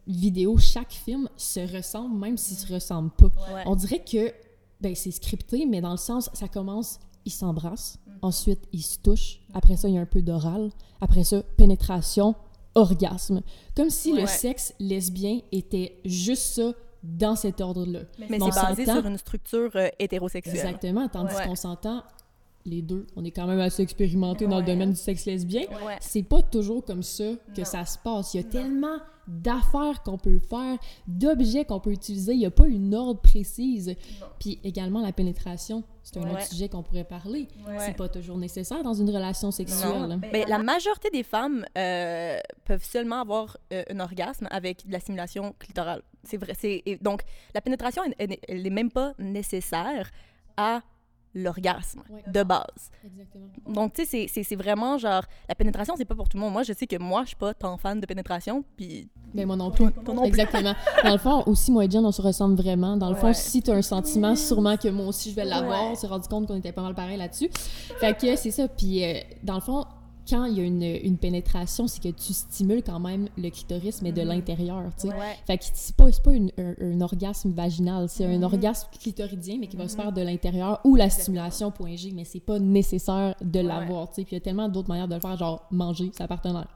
vidéo, 0.08 0.58
chaque 0.58 0.94
film 0.94 1.28
se 1.36 1.60
ressemble, 1.76 2.18
même 2.18 2.38
s'ils 2.38 2.58
se 2.58 2.72
ressemblent 2.74 3.12
pas. 3.12 3.30
On 3.66 3.76
dirait 3.76 4.04
que 4.04 4.32
ben, 4.80 4.96
c'est 4.96 5.12
scripté, 5.12 5.66
mais 5.66 5.82
dans 5.82 5.92
le 5.92 5.98
sens, 5.98 6.30
ça 6.34 6.48
commence 6.48 7.00
ils 7.28 7.32
s'embrassent, 7.32 8.00
ensuite 8.22 8.62
ils 8.74 8.82
se 8.82 8.98
touchent, 9.00 9.42
après 9.54 9.76
ça 9.76 9.88
il 9.90 9.96
y 9.96 9.98
a 9.98 10.02
un 10.02 10.06
peu 10.06 10.22
d'oral, 10.22 10.72
après 11.02 11.24
ça 11.24 11.44
pénétration, 11.58 12.36
orgasme. 12.74 13.42
Comme 13.76 13.90
si 13.90 14.14
le 14.14 14.26
sexe 14.26 14.74
lesbien 14.80 15.40
était 15.52 16.00
juste 16.06 16.56
ça 16.56 16.72
dans 17.04 17.36
cet 17.36 17.62
ordre-là. 17.62 18.02
Mais, 18.18 18.40
c'est 18.40 18.62
basé 18.62 18.86
sur 18.86 19.06
une 19.06 19.18
structure 19.18 19.72
euh, 19.76 19.88
hétérosexuelle. 20.00 20.56
Exactement, 20.56 21.08
tandis 21.08 21.36
qu'on 21.46 21.56
s'entend 21.56 22.04
les 22.66 22.82
deux, 22.82 23.08
on 23.16 23.24
est 23.24 23.32
quand 23.32 23.48
même 23.48 23.60
assez 23.60 23.82
expérimentés 23.82 24.48
dans 24.48 24.60
le 24.60 24.66
domaine 24.66 24.92
du 24.92 24.98
sexe 24.98 25.26
lesbien. 25.26 25.64
C'est 26.02 26.24
pas 26.24 26.42
toujours 26.42 26.84
comme 26.84 27.04
ça 27.04 27.32
que 27.56 27.64
ça 27.64 27.86
se 27.86 27.98
passe. 27.98 28.34
Il 28.34 28.38
y 28.38 28.40
a 28.42 28.44
tellement 28.44 28.98
d'affaires 29.28 30.04
qu'on 30.04 30.18
peut 30.18 30.40
faire, 30.40 30.78
d'objets 31.08 31.66
qu'on 31.66 31.80
peut 31.80 31.92
utiliser. 31.92 32.34
Il 32.34 32.40
n'y 32.40 32.46
a 32.46 32.52
pas 32.52 32.68
une 32.68 32.96
ordre 32.96 33.22
précise. 33.22 33.96
Puis 34.40 34.60
également 34.64 35.02
la 35.02 35.12
pénétration, 35.12 35.84
c'est 36.04 36.18
un 36.18 36.30
autre 36.30 36.44
sujet 36.44 36.70
qu'on 36.70 36.84
pourrait 36.84 37.04
parler. 37.04 37.48
C'est 37.80 37.96
pas 37.96 38.10
toujours 38.10 38.38
nécessaire 38.38 38.84
dans 38.84 38.94
une 38.94 39.10
relation 39.10 39.52
sexuelle. 39.52 40.20
Mais 40.32 40.46
la 40.46 40.60
majorité 40.60 41.10
des 41.10 41.24
femmes 41.24 41.66
euh, 41.78 42.40
peuvent 42.66 42.84
seulement 42.84 43.22
avoir 43.22 43.58
euh, 43.74 43.84
un 43.90 44.00
orgasme 44.00 44.48
avec 44.52 44.86
de 44.88 44.94
la 44.94 45.00
stimulation 45.00 45.54
clitorale. 45.60 46.02
C'est 46.24 46.38
vrai. 46.38 46.54
Donc 47.02 47.22
la 47.54 47.62
pénétration, 47.62 48.04
elle 48.18 48.62
n'est 48.62 48.70
même 48.70 48.92
pas 48.92 49.14
nécessaire 49.20 50.10
à 50.58 50.82
l'orgasme 51.34 52.02
de 52.28 52.44
base. 52.44 52.92
Exactement. 53.06 53.48
Donc, 53.68 53.94
tu 53.94 54.06
sais, 54.06 54.28
c'est 54.28 54.56
vraiment 54.56 54.98
genre, 54.98 55.24
la 55.48 55.56
pénétration, 55.56 55.96
c'est 55.98 56.06
pas 56.06 56.16
pour 56.16 56.30
tout 56.30 56.38
le 56.38 56.42
monde. 56.42 56.54
Moi, 56.54 56.64
je 56.64 56.74
sais 56.74 56.88
que 56.88 56.98
moi, 56.98 57.22
je 57.24 57.28
suis 57.28 57.36
pas 57.36 57.54
tant 57.54 57.78
fan 57.78 58.00
de 58.00 58.06
pénétration, 58.06 58.64
puis. 58.76 59.10
Mais 59.34 59.46
moi 59.46 59.56
non 59.56 59.72
plus. 59.72 59.88
Exactement. 60.24 60.74
Dans 61.04 61.12
le 61.12 61.18
fond, 61.18 61.44
aussi, 61.46 61.72
moi 61.72 61.86
et 61.86 61.90
Jen, 61.90 62.06
on 62.06 62.12
se 62.12 62.22
ressemble 62.22 62.56
vraiment. 62.56 62.98
Dans 62.98 63.10
le 63.10 63.16
fond, 63.16 63.34
si 63.34 63.62
tu 63.62 63.72
as 63.72 63.76
un 63.76 63.82
sentiment, 63.82 64.36
sûrement 64.36 64.78
que 64.78 64.88
moi 64.88 65.08
aussi, 65.08 65.32
je 65.32 65.36
vais 65.36 65.46
l'avoir. 65.46 65.92
On 65.92 65.96
s'est 65.96 66.08
rendu 66.08 66.28
compte 66.28 66.48
qu'on 66.48 66.58
était 66.58 66.72
pas 66.72 66.82
mal 66.82 66.96
pareil 66.96 67.18
là-dessus. 67.18 67.50
Fait 68.00 68.18
que 68.18 68.36
c'est 68.36 68.52
ça. 68.52 68.68
Puis, 68.68 69.04
euh, 69.04 69.20
dans 69.44 69.56
le 69.56 69.62
fond, 69.62 69.86
quand 70.28 70.46
il 70.46 70.58
y 70.58 70.62
a 70.62 70.64
une, 70.64 70.84
une 70.84 71.18
pénétration, 71.18 71.88
c'est 71.88 72.02
que 72.02 72.10
tu 72.10 72.34
stimules 72.34 72.84
quand 72.84 73.00
même 73.00 73.30
le 73.38 73.50
clitoris, 73.50 74.02
mais 74.02 74.12
de 74.12 74.22
mm-hmm. 74.22 74.26
l'intérieur, 74.26 74.84
tu 75.00 75.08
sais. 75.08 75.16
Fait 75.46 75.58
que 75.58 75.64
c'est 75.74 75.96
pas, 75.96 76.06
pas 76.24 76.34
une, 76.34 76.52
un, 76.58 77.02
orgasme 77.02 77.52
vaginal, 77.52 78.10
c'est 78.10 78.26
un 78.26 78.40
mm-hmm. 78.40 78.44
orgasme 78.44 78.88
clitoridien, 79.00 79.58
mais 79.60 79.68
qui 79.68 79.78
va 79.78 79.88
se 79.88 79.96
faire 79.96 80.12
de 80.12 80.22
l'intérieur, 80.22 80.82
ou 80.84 80.96
la 80.96 81.10
stimulation 81.10 81.72
point 81.72 81.96
G, 81.96 82.12
mais 82.14 82.26
c'est 82.26 82.40
pas 82.40 82.60
nécessaire 82.60 83.36
de 83.42 83.60
l'avoir, 83.60 84.10
tu 84.10 84.16
sais. 84.16 84.22
Puis 84.24 84.36
il 84.36 84.40
y 84.40 84.42
a 84.42 84.44
tellement 84.44 84.70
d'autres 84.70 84.90
manières 84.90 85.08
de 85.08 85.16
le 85.16 85.22
faire, 85.22 85.38
genre 85.38 85.66
manger 85.72 86.12
sa 86.18 86.28
partenaire. 86.28 86.68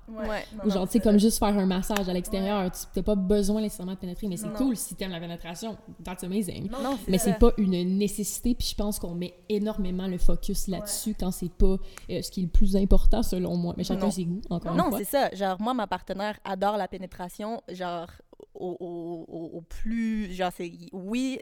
Ou 0.66 0.70
genre, 0.70 0.86
tu 0.88 0.94
sais, 0.94 1.00
comme 1.00 1.20
juste 1.20 1.40
faire 1.40 1.58
un 1.58 1.66
massage 1.66 2.08
à 2.08 2.14
l'extérieur, 2.14 2.72
tu 2.72 3.00
n'as 3.00 3.04
pas 3.04 3.16
besoin 3.16 3.62
nécessairement 3.62 3.94
de 3.94 4.00
pénétrer, 4.00 4.28
mais 4.28 4.38
c'est 4.38 4.54
cool 4.54 4.76
si 4.78 4.96
t'aimes 4.96 5.12
la 5.12 5.20
pénétration, 5.20 5.78
that's 6.04 6.24
amazing. 6.24 6.70
mais 7.08 7.18
c'est 7.18 7.38
pas 7.38 7.52
une 7.58 7.98
nécessité, 7.98 8.56
puis 8.56 8.68
je 8.72 8.76
pense 8.76 9.00
qu'on 9.00 9.16
met 9.16 9.34
énormément 9.50 10.08
le 10.08 10.18
focus 10.18 10.68
là-dessus 10.68 11.16
quand 11.20 11.32
c'est 11.32 11.52
pas 11.52 11.78
euh, 12.10 12.22
ce 12.22 12.32
qui 12.32 12.42
est 12.42 12.44
le 12.44 12.50
plus 12.50 12.76
important, 12.76 13.24
selon 13.24 13.41
selon 13.42 13.58
moi. 13.58 13.74
Mais 13.78 13.84
chacun 13.84 14.12
ses 14.12 14.26
goûts, 14.26 14.42
encore 14.50 14.76
non, 14.76 14.86
une 14.86 14.90
fois. 14.90 15.00
Non, 15.00 15.06
c'est 15.06 15.10
ça. 15.10 15.30
Genre, 15.34 15.60
moi, 15.62 15.74
ma 15.74 15.88
partenaire 15.88 16.40
adore 16.44 16.78
la 16.78 16.88
pénétration, 16.88 17.62
genre, 17.70 18.10
au, 18.54 18.78
au, 18.80 19.58
au 19.58 19.62
plus. 19.62 20.32
Genre, 20.34 20.52
c'est. 20.56 20.72
Oui, 20.94 21.40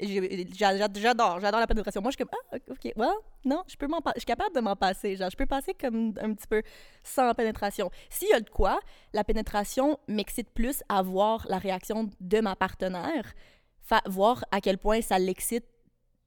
j'adore. 0.53 1.39
J'adore 1.39 1.59
la 1.59 1.67
pénétration. 1.67 2.01
Moi, 2.01 2.11
je 2.11 2.17
suis 2.17 2.25
comme, 2.25 2.39
ah, 2.51 2.57
OK, 2.71 2.93
well, 2.95 3.09
non, 3.45 3.63
je, 3.67 3.75
peux 3.75 3.87
je 3.87 4.19
suis 4.19 4.25
capable 4.25 4.55
de 4.55 4.61
m'en 4.61 4.75
passer. 4.75 5.15
Genre, 5.15 5.29
je 5.29 5.37
peux 5.37 5.45
passer 5.45 5.73
comme 5.73 6.13
un 6.21 6.33
petit 6.33 6.47
peu 6.47 6.61
sans 7.03 7.33
pénétration. 7.33 7.89
S'il 8.09 8.29
y 8.29 8.33
a 8.33 8.39
de 8.39 8.49
quoi, 8.49 8.79
la 9.13 9.23
pénétration 9.23 9.99
m'excite 10.07 10.49
plus 10.51 10.83
à 10.89 11.01
voir 11.01 11.45
la 11.49 11.57
réaction 11.57 12.09
de 12.19 12.39
ma 12.41 12.55
partenaire, 12.55 13.33
voir 14.07 14.45
à 14.51 14.61
quel 14.61 14.77
point 14.77 15.01
ça 15.01 15.19
l'excite 15.19 15.65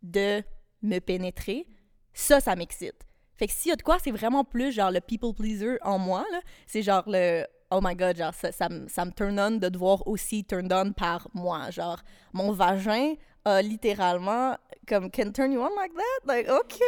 de 0.03 0.43
me 0.83 0.99
pénétrer. 0.99 1.67
Ça, 2.13 2.41
ça 2.41 2.57
m'excite 2.57 3.07
Fait 3.43 3.49
que 3.49 3.55
s'il 3.55 3.71
y 3.71 3.73
a 3.73 3.77
de 3.77 3.83
quoi, 3.83 3.99
c'est 3.99 4.13
vraiment 4.13 4.45
plus 4.45 4.71
genre 4.71 4.93
le 4.93 5.01
people 5.01 5.35
pleaser 5.35 5.77
en 5.83 5.99
moi. 5.99 6.25
C'est 6.69 6.81
genre 6.81 7.03
le 7.09 7.45
oh 7.73 7.81
my 7.83 7.97
god, 7.97 8.17
genre 8.17 8.33
ça, 8.33 8.53
ça, 8.53 8.69
ça 8.87 9.05
me 9.05 9.11
turn 9.11 9.41
on 9.41 9.51
de 9.59 9.69
devoir 9.69 10.07
aussi 10.07 10.45
turn 10.45 10.69
on 10.73 10.93
par 10.93 11.27
moi. 11.35 11.69
Genre, 11.71 11.99
mon 12.33 12.53
vagin 12.53 13.15
a 13.45 13.61
littéralement 13.61 14.55
comme 14.87 15.11
can 15.11 15.31
turn 15.33 15.53
you 15.53 15.61
on 15.61 15.75
like 15.77 15.93
that? 15.95 16.27
Like 16.27 16.49
ok. 16.49 16.81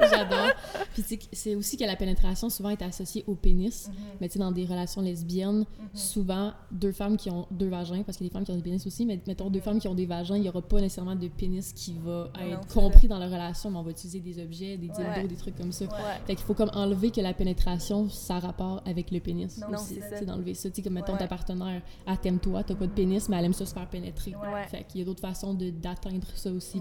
J'adore. 0.00 0.52
Puis 0.94 1.18
c'est 1.32 1.54
aussi 1.54 1.76
que 1.76 1.84
la 1.84 1.96
pénétration 1.96 2.48
souvent 2.48 2.70
est 2.70 2.82
associée 2.82 3.24
au 3.26 3.34
pénis. 3.34 3.88
Mm-hmm. 3.88 3.92
mais 4.20 4.28
tu 4.28 4.34
sais 4.34 4.38
dans 4.38 4.52
des 4.52 4.64
relations 4.64 5.00
lesbiennes 5.00 5.62
mm-hmm. 5.62 5.98
souvent 5.98 6.52
deux 6.70 6.92
femmes 6.92 7.16
qui 7.16 7.30
ont 7.30 7.46
deux 7.50 7.68
vagins 7.68 8.02
parce 8.02 8.16
qu'il 8.16 8.26
y 8.26 8.28
a 8.28 8.30
des 8.30 8.34
femmes 8.34 8.44
qui 8.44 8.52
ont 8.52 8.56
des 8.56 8.62
pénis 8.62 8.86
aussi 8.86 9.04
mais 9.04 9.20
mettons 9.26 9.50
deux 9.50 9.60
femmes 9.60 9.78
qui 9.78 9.88
ont 9.88 9.94
des 9.94 10.06
vagins 10.06 10.36
il 10.36 10.44
y 10.44 10.48
aura 10.48 10.62
pas 10.62 10.80
nécessairement 10.80 11.16
de 11.16 11.28
pénis 11.28 11.72
qui 11.72 11.94
va 12.04 12.30
être 12.40 12.66
compris 12.68 13.08
dans 13.08 13.18
la 13.18 13.26
relation 13.26 13.70
mais 13.70 13.78
on 13.78 13.82
va 13.82 13.90
utiliser 13.90 14.20
des 14.20 14.42
objets 14.42 14.76
des 14.76 14.88
dildos 14.88 15.28
des 15.28 15.36
trucs 15.36 15.56
comme 15.56 15.72
ça. 15.72 15.86
Fait 16.26 16.34
qu'il 16.34 16.44
faut 16.44 16.54
comme 16.54 16.70
enlever 16.74 17.10
que 17.10 17.20
la 17.20 17.34
pénétration 17.34 18.08
ça 18.08 18.36
a 18.36 18.40
rapport 18.40 18.82
avec 18.86 19.10
le 19.10 19.20
pénis 19.20 19.58
non, 19.58 19.78
c'est 19.78 20.24
d'enlever 20.24 20.54
ça. 20.54 20.70
Tu 20.70 20.76
sais 20.76 20.82
comme 20.82 20.94
mettons 20.94 21.16
ta 21.16 21.26
partenaire 21.26 21.82
elle 22.06 22.18
t'aime 22.18 22.38
toi 22.38 22.62
t'as 22.62 22.74
pas 22.74 22.86
de 22.86 22.92
pénis 22.92 23.28
mais 23.28 23.36
elle 23.36 23.46
aime 23.46 23.52
ça 23.52 23.66
se 23.66 23.74
faire 23.74 23.88
pénétrer. 23.88 24.34
Fait 24.70 24.84
qu'il 24.84 25.00
y 25.00 25.02
a 25.02 25.06
d'autres 25.06 25.20
façons 25.20 25.54
d'atteindre 25.54 26.26
ça 26.34 26.50
aussi 26.50 26.80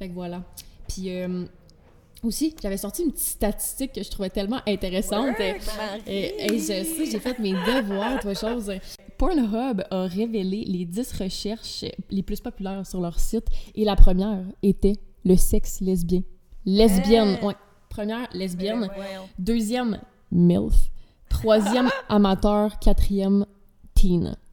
fait 0.00 0.08
que 0.08 0.14
voilà. 0.14 0.42
Puis 0.88 1.10
euh, 1.10 1.44
aussi, 2.22 2.56
j'avais 2.60 2.78
sorti 2.78 3.02
une 3.02 3.12
petite 3.12 3.26
statistique 3.26 3.92
que 3.92 4.02
je 4.02 4.10
trouvais 4.10 4.30
tellement 4.30 4.60
intéressante. 4.66 5.38
et, 5.38 5.58
je 6.48 6.58
sais, 6.58 7.06
j'ai 7.06 7.20
fait 7.20 7.38
mes 7.38 7.52
devoirs, 7.52 8.18
trois 8.18 8.34
choses. 8.34 8.72
Pornhub 9.18 9.82
a 9.90 10.02
révélé 10.04 10.64
les 10.64 10.86
10 10.86 11.12
recherches 11.22 11.84
les 12.10 12.22
plus 12.22 12.40
populaires 12.40 12.86
sur 12.86 13.00
leur 13.00 13.20
site 13.20 13.44
et 13.74 13.84
la 13.84 13.94
première 13.94 14.42
était 14.62 14.96
le 15.24 15.36
sexe 15.36 15.80
lesbien. 15.82 16.22
Lesbienne, 16.64 17.38
ouais. 17.42 17.54
Première, 17.90 18.28
lesbienne. 18.32 18.88
Deuxième, 19.38 20.00
MILF. 20.32 20.90
Troisième, 21.28 21.90
amateur. 22.08 22.78
Quatrième, 22.78 23.44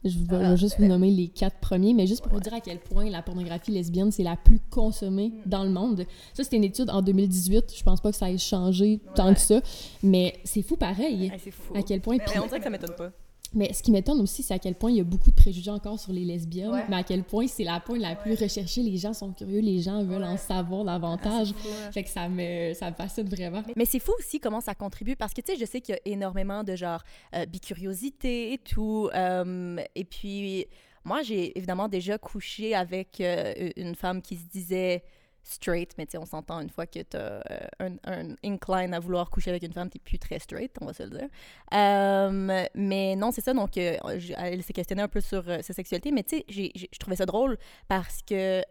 je 0.04 0.18
vais, 0.18 0.44
ah, 0.44 0.56
juste 0.56 0.76
vous 0.78 0.86
nommer 0.86 1.10
les 1.10 1.28
quatre 1.28 1.58
premiers, 1.58 1.94
mais 1.94 2.06
juste 2.06 2.22
pour 2.22 2.32
vous 2.32 2.40
dire 2.40 2.54
à 2.54 2.60
quel 2.60 2.78
point 2.78 3.08
la 3.10 3.22
pornographie 3.22 3.70
lesbienne, 3.70 4.10
c'est 4.12 4.22
la 4.22 4.36
plus 4.36 4.60
consommée 4.70 5.28
mm. 5.28 5.48
dans 5.48 5.64
le 5.64 5.70
monde. 5.70 6.04
Ça, 6.34 6.44
c'était 6.44 6.56
une 6.56 6.64
étude 6.64 6.90
en 6.90 7.02
2018. 7.02 7.74
Je 7.76 7.82
pense 7.82 8.00
pas 8.00 8.10
que 8.10 8.16
ça 8.16 8.30
ait 8.30 8.38
changé 8.38 9.00
tant 9.14 9.32
que 9.34 9.40
ça, 9.40 9.60
mais 10.02 10.34
c'est 10.44 10.62
fou 10.62 10.76
pareil. 10.76 11.32
c'est 11.42 11.50
fou. 11.50 11.74
À 11.74 11.82
quel 11.82 12.00
point. 12.00 12.16
Mais 12.16 12.38
on 12.38 12.46
dirait 12.46 12.58
que 12.58 12.64
ça 12.64 12.70
m'étonne 12.70 12.94
pas. 12.96 13.10
Mais 13.54 13.72
ce 13.72 13.82
qui 13.82 13.90
m'étonne 13.90 14.20
aussi, 14.20 14.42
c'est 14.42 14.54
à 14.54 14.58
quel 14.58 14.74
point 14.74 14.90
il 14.90 14.98
y 14.98 15.00
a 15.00 15.04
beaucoup 15.04 15.30
de 15.30 15.34
préjugés 15.34 15.70
encore 15.70 15.98
sur 15.98 16.12
les 16.12 16.24
lesbiennes, 16.24 16.84
mais 16.88 16.96
à 16.96 17.02
quel 17.02 17.24
point 17.24 17.46
c'est 17.46 17.64
la 17.64 17.80
pointe 17.80 18.00
la 18.00 18.14
plus 18.14 18.34
recherchée. 18.34 18.82
Les 18.82 18.96
gens 18.96 19.12
sont 19.12 19.32
curieux, 19.32 19.60
les 19.60 19.80
gens 19.80 20.04
veulent 20.04 20.24
en 20.24 20.36
savoir 20.36 20.84
davantage. 20.84 21.54
Ah, 21.58 21.92
fait 21.92 22.02
que 22.02 22.10
ça 22.10 22.28
me, 22.28 22.74
ça 22.74 22.90
me 22.90 22.94
fascine 22.94 23.28
vraiment. 23.28 23.62
Mais 23.76 23.84
c'est 23.84 24.00
fou 24.00 24.12
aussi 24.18 24.38
comment 24.38 24.60
ça 24.60 24.74
contribue 24.74 25.16
parce 25.16 25.32
que, 25.32 25.40
tu 25.40 25.52
sais, 25.52 25.58
je 25.58 25.64
sais 25.64 25.80
qu'il 25.80 25.94
y 25.94 25.98
a 25.98 26.12
énormément 26.12 26.62
de 26.62 26.76
genre 26.76 27.02
euh, 27.34 27.46
bicuriosité 27.46 28.52
et 28.52 28.58
tout. 28.58 29.08
Euh, 29.14 29.78
et 29.94 30.04
puis, 30.04 30.66
moi, 31.04 31.22
j'ai 31.22 31.56
évidemment 31.56 31.88
déjà 31.88 32.18
couché 32.18 32.74
avec 32.74 33.20
euh, 33.20 33.70
une 33.76 33.94
femme 33.94 34.20
qui 34.20 34.36
se 34.36 34.44
disait 34.44 35.02
straight, 35.48 35.92
mais 35.98 36.06
tu 36.06 36.12
sais, 36.12 36.18
on 36.18 36.26
s'entend 36.26 36.60
une 36.60 36.70
fois 36.70 36.86
que 36.86 37.00
tu 37.00 37.16
as 37.16 37.42
euh, 37.50 37.90
un, 38.04 38.34
incline 38.44 38.94
à 38.94 39.00
vouloir 39.00 39.30
coucher 39.30 39.50
avec 39.50 39.62
une 39.62 39.72
femme, 39.72 39.90
tu 39.90 39.98
plus 39.98 40.18
très 40.18 40.38
straight, 40.38 40.76
on 40.80 40.86
va 40.86 40.92
se 40.92 41.02
le 41.02 41.10
dire. 41.10 41.28
Euh, 41.74 42.66
mais 42.74 43.16
non, 43.16 43.30
c'est 43.30 43.40
ça, 43.40 43.54
donc 43.54 43.76
euh, 43.76 43.96
elle 44.36 44.62
s'est 44.62 44.72
questionnée 44.72 45.02
un 45.02 45.08
peu 45.08 45.20
sur 45.20 45.44
sa 45.44 45.72
sexualité, 45.72 46.12
mais 46.12 46.22
tu 46.22 46.38
sais, 46.38 46.44
je 46.48 46.98
trouvais 46.98 47.16
ça 47.16 47.26
drôle 47.26 47.58
parce 47.88 48.22
que 48.22 48.62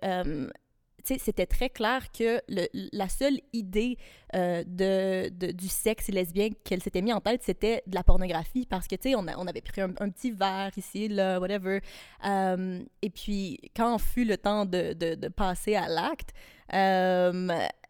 c'était 1.17 1.45
très 1.45 1.69
clair 1.69 2.11
que 2.11 2.41
la 2.47 3.09
seule 3.09 3.39
idée 3.53 3.97
de, 4.33 5.29
du 5.51 5.67
sexe 5.67 6.09
lesbien 6.09 6.49
qu'elle 6.63 6.81
s'était 6.81 7.01
mis 7.01 7.13
en 7.13 7.21
tête, 7.21 7.41
c'était 7.43 7.83
de 7.87 7.95
la 7.95 8.03
pornographie. 8.03 8.65
Parce 8.65 8.87
que, 8.87 8.95
tu 8.95 9.09
sais, 9.09 9.15
on, 9.15 9.27
avait 9.27 9.61
pris 9.61 9.81
un, 9.81 9.89
petit 9.89 10.31
verre 10.31 10.71
ici, 10.77 11.07
là, 11.07 11.39
whatever. 11.39 11.81
et 12.23 13.09
puis, 13.09 13.59
quand 13.75 13.97
fut 13.97 14.25
le 14.25 14.37
temps 14.37 14.65
de, 14.65 15.27
passer 15.29 15.75
à 15.75 15.87
l'acte, 15.87 16.33
euh, 16.73 17.47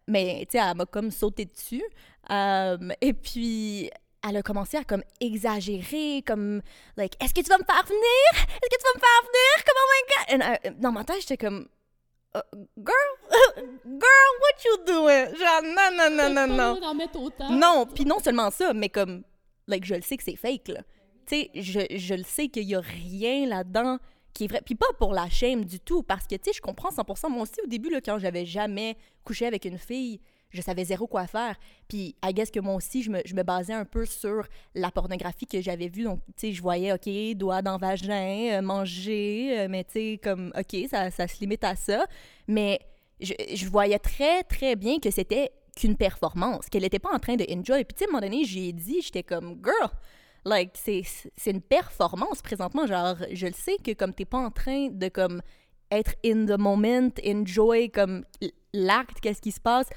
mais, 0.07 0.45
tu 0.49 0.57
sais, 0.57 0.63
elle 0.63 0.77
m'a 0.77 0.85
comme 0.85 1.11
sauté 1.11 1.45
dessus. 1.45 1.83
Euh, 2.29 2.77
et 3.01 3.13
puis, 3.13 3.89
elle 4.27 4.37
a 4.37 4.41
commencé 4.41 4.77
à 4.77 4.83
comme 4.83 5.03
exagérer, 5.19 6.23
comme, 6.25 6.61
like, 6.95 7.15
est-ce 7.23 7.33
que 7.33 7.41
tu 7.41 7.49
vas 7.49 7.57
me 7.57 7.65
faire 7.65 7.83
venir? 7.85 8.31
Est-ce 8.33 8.69
que 8.69 8.77
tu 8.77 8.83
vas 8.83 8.95
me 8.95 8.99
faire 8.99 9.21
venir? 9.23 9.63
Comme, 9.65 9.77
oh 9.79 9.89
my! 9.91 10.69
Euh, 10.69 10.71
dans 10.79 10.91
ma 10.91 11.03
tête, 11.03 11.21
j'étais 11.21 11.37
comme, 11.37 11.67
girl, 12.77 13.11
girl, 13.85 14.31
what 14.41 14.65
you 14.65 14.77
doing? 14.85 15.35
Genre, 15.35 15.61
non, 15.63 15.91
non, 15.95 16.09
non, 16.15 16.29
non, 16.33 16.47
non. 16.47 16.75
Non, 17.51 17.85
puis 17.85 18.05
non 18.05 18.19
seulement 18.19 18.51
ça, 18.51 18.73
mais 18.73 18.89
comme, 18.89 19.23
like, 19.67 19.85
je 19.85 19.95
le 19.95 20.01
sais 20.01 20.17
que 20.17 20.23
c'est 20.23 20.35
fake, 20.35 20.69
là. 20.69 20.81
Tu 21.25 21.35
sais, 21.35 21.51
je, 21.55 21.97
je 21.97 22.13
le 22.13 22.23
sais 22.23 22.47
qu'il 22.47 22.63
y 22.63 22.75
a 22.75 22.79
rien 22.79 23.47
là-dedans 23.47 23.97
Puis 24.37 24.75
pas 24.75 24.85
pour 24.99 25.13
la 25.13 25.29
shame 25.29 25.65
du 25.65 25.79
tout, 25.79 26.03
parce 26.03 26.27
que, 26.27 26.35
tu 26.35 26.45
sais, 26.45 26.53
je 26.53 26.61
comprends 26.61 26.89
100%. 26.89 27.29
Moi 27.29 27.43
aussi, 27.43 27.59
au 27.63 27.67
début, 27.67 27.89
là, 27.89 28.01
quand 28.01 28.19
j'avais 28.19 28.45
jamais 28.45 28.95
couché 29.23 29.47
avec 29.47 29.65
une 29.65 29.77
fille, 29.77 30.19
je 30.51 30.61
savais 30.61 30.85
zéro 30.85 31.07
quoi 31.07 31.27
faire. 31.27 31.55
Puis, 31.87 32.15
I 32.23 32.33
guess 32.33 32.51
que 32.51 32.59
moi 32.59 32.75
aussi, 32.75 33.03
je 33.03 33.11
me, 33.11 33.43
basais 33.43 33.73
un 33.73 33.85
peu 33.85 34.05
sur 34.05 34.47
la 34.75 34.91
pornographie 34.91 35.45
que 35.45 35.61
j'avais 35.61 35.87
vue. 35.87 36.03
Donc, 36.03 36.19
tu 36.37 36.47
sais, 36.47 36.53
je 36.53 36.61
voyais, 36.61 36.93
OK, 36.93 37.09
doigt 37.35 37.61
dans 37.61 37.77
vagin, 37.77 38.57
euh, 38.57 38.61
manger, 38.61 39.59
euh, 39.59 39.67
mais 39.69 39.83
tu 39.83 39.93
sais, 39.93 40.19
comme, 40.21 40.53
OK, 40.57 40.87
ça, 40.89 41.09
se 41.09 41.39
limite 41.39 41.63
à 41.63 41.75
ça. 41.75 42.05
Mais 42.47 42.79
je, 43.19 43.33
je 43.53 43.67
voyais 43.67 43.99
très, 43.99 44.43
très 44.43 44.75
bien 44.75 44.99
que 44.99 45.11
c'était 45.11 45.51
qu'une 45.75 45.95
performance, 45.95 46.65
qu'elle 46.69 46.83
n'était 46.83 46.99
pas 46.99 47.13
en 47.13 47.19
train 47.19 47.35
de 47.35 47.43
enjoy. 47.43 47.83
Puis, 47.83 47.95
tu 47.95 47.99
sais, 47.99 48.05
à 48.05 48.07
un 48.07 48.11
moment 48.11 48.21
donné, 48.21 48.45
j'ai 48.45 48.71
dit, 48.71 49.01
j'étais 49.01 49.23
comme, 49.23 49.61
girl, 49.63 49.91
Like, 50.47 50.77
c'est 50.77 51.51
une 51.51 51.61
performance 51.61 52.41
présentement. 52.41 52.87
Genre, 52.87 53.17
je 53.33 53.47
le 53.47 53.53
sais 53.53 53.75
que 53.83 53.91
comme 53.91 54.13
t'es 54.13 54.23
pas 54.23 54.37
en 54.37 54.49
train 54.49 54.87
de 54.87 55.09
comme 55.09 55.41
être 55.91 56.15
in 56.25 56.45
the 56.45 56.57
moment, 56.57 57.09
enjoy 57.25 57.89
comme 57.89 58.23
l'acte, 58.73 59.19
qu'est-ce 59.19 59.41
qui 59.41 59.51
se 59.51 59.59
passe. 59.59 59.89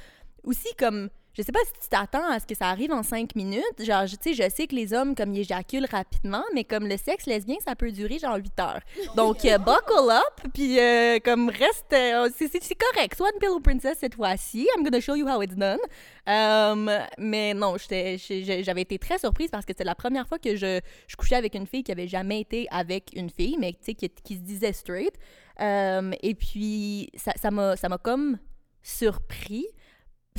Aussi, 0.42 0.74
comme 0.76 1.08
je 1.34 1.42
sais 1.42 1.52
pas 1.52 1.60
si 1.64 1.72
tu 1.80 1.88
t'attends 1.88 2.28
à 2.28 2.40
ce 2.40 2.46
que 2.46 2.54
ça 2.54 2.68
arrive 2.68 2.92
en 2.92 3.02
cinq 3.02 3.36
minutes. 3.36 3.62
Genre, 3.78 4.04
tu 4.04 4.16
sais, 4.20 4.34
je 4.34 4.50
sais 4.50 4.66
que 4.66 4.74
les 4.74 4.92
hommes, 4.92 5.14
comme, 5.14 5.32
ils 5.32 5.40
éjaculent 5.40 5.86
rapidement, 5.90 6.42
mais 6.54 6.64
comme 6.64 6.88
le 6.88 6.96
sexe 6.96 7.26
lesbien, 7.26 7.56
ça 7.64 7.76
peut 7.76 7.92
durer 7.92 8.18
genre 8.18 8.36
huit 8.36 8.58
heures. 8.58 8.80
Donc, 9.16 9.44
euh, 9.44 9.58
buckle 9.58 10.10
up, 10.10 10.50
puis 10.52 10.78
euh, 10.78 11.18
comme 11.24 11.48
reste, 11.48 11.92
euh, 11.92 12.28
c'est 12.36 12.74
correct. 12.74 13.20
Une 13.20 13.38
Pillow 13.38 13.60
Princess 13.60 13.98
cette 14.00 14.16
fois-ci. 14.16 14.68
I'm 14.76 14.82
gonna 14.82 15.00
show 15.00 15.14
you 15.14 15.28
how 15.28 15.40
it's 15.42 15.54
done. 15.54 15.78
Um, 16.26 16.90
mais 17.18 17.54
non, 17.54 17.76
j'avais 17.78 18.82
été 18.82 18.98
très 18.98 19.18
surprise 19.18 19.50
parce 19.50 19.64
que 19.64 19.72
c'était 19.72 19.84
la 19.84 19.94
première 19.94 20.26
fois 20.26 20.38
que 20.38 20.56
je, 20.56 20.80
couchais 21.16 21.36
avec 21.36 21.54
une 21.54 21.66
fille 21.66 21.84
qui 21.84 21.92
avait 21.92 22.08
jamais 22.08 22.40
été 22.40 22.66
avec 22.70 23.10
une 23.14 23.30
fille, 23.30 23.56
mais 23.58 23.72
tu 23.72 23.78
sais, 23.82 23.94
qui, 23.94 24.08
qui, 24.08 24.34
se 24.34 24.40
disait 24.40 24.72
straight. 24.72 25.14
Um, 25.58 26.14
et 26.22 26.34
puis, 26.34 27.10
ça 27.14 27.50
m'a 27.50 27.76
ça 27.76 27.88
comme 28.02 28.38
surpris 28.82 29.66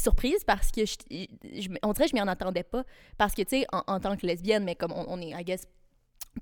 surprise 0.01 0.43
parce 0.46 0.72
que 0.72 0.86
je, 0.86 0.98
on 1.84 1.93
dirait 1.93 2.05
que 2.05 2.12
je 2.12 2.15
m'y 2.15 2.22
en 2.22 2.27
attendais 2.27 2.63
pas. 2.63 2.84
Parce 3.17 3.34
que, 3.34 3.41
tu 3.41 3.60
sais, 3.62 3.67
en, 3.72 4.00
tant 4.00 4.15
que 4.17 4.25
lesbienne, 4.25 4.63
mais 4.63 4.75
comme 4.75 4.91
on, 4.91 5.22
est, 5.22 5.29
I 5.29 5.43
guess, 5.43 5.63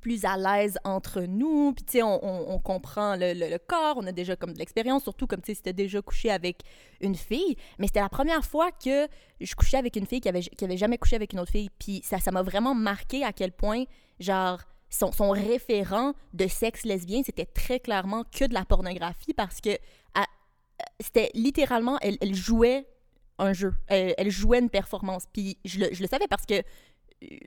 plus 0.01 0.24
à 0.25 0.38
l'aise 0.38 0.78
entre 0.84 1.22
nous, 1.22 1.74
puis 1.74 1.84
tu 1.84 1.92
sais, 1.94 2.04
on, 2.04 2.51
on, 2.51 2.60
comprend 2.60 3.16
le, 3.16 3.34
le, 3.34 3.58
corps, 3.58 3.96
on 3.98 4.06
a 4.06 4.12
déjà 4.12 4.36
comme 4.36 4.54
de 4.54 4.60
l'expérience, 4.60 5.04
surtout 5.04 5.28
comme 5.28 5.42
tu 5.42 5.48
sais, 5.48 5.56
c'était 5.56 5.74
déjà 5.74 6.01
couché 6.01 6.30
avec 6.30 6.62
une 7.01 7.16
fille, 7.16 7.56
mais 7.80 7.88
c'était 7.88 8.01
la 8.01 8.10
première 8.10 8.46
fois 8.46 8.72
que 8.72 9.08
je 9.42 9.56
couchais 9.56 9.78
avec 9.78 9.96
une 9.96 10.06
fille 10.06 10.22
qui 10.22 10.30
avait, 10.30 10.42
qui 10.42 10.63
avait 10.63 10.78
jamais 10.78 10.98
couché 10.98 11.16
avec 11.16 11.34
une 11.34 11.39
autre 11.39 11.51
fille, 11.51 11.70
puis 11.80 12.01
ça, 12.04 12.20
ça 12.20 12.32
m'a 12.32 12.44
vraiment 12.44 12.75
marqué 12.75 13.24
à 13.24 13.34
quel 13.34 13.51
point, 13.51 13.86
genre, 14.20 14.60
son, 14.92 15.12
son 15.12 15.32
référent 15.32 16.13
de 16.34 16.48
sexe 16.48 16.84
lesbien, 16.84 17.22
c'était 17.25 17.46
très 17.46 17.80
clairement 17.80 18.24
que 18.32 18.46
de 18.46 18.54
la 18.54 18.66
pornographie 18.66 19.34
parce 19.34 19.60
que 19.62 19.72
c'était 21.00 21.30
littéralement, 21.34 21.98
elle 22.01 22.36
jouait 22.36 22.86
un 23.39 23.53
jeu. 23.53 23.74
Elle, 23.88 24.29
jouait 24.29 24.60
une 24.60 24.69
performance. 24.69 25.24
Puis 25.31 25.58
je 25.65 25.79
le, 25.79 25.89
je 25.93 26.01
le 26.01 26.08
savais 26.08 26.27
parce 26.27 26.46
que 26.46 26.62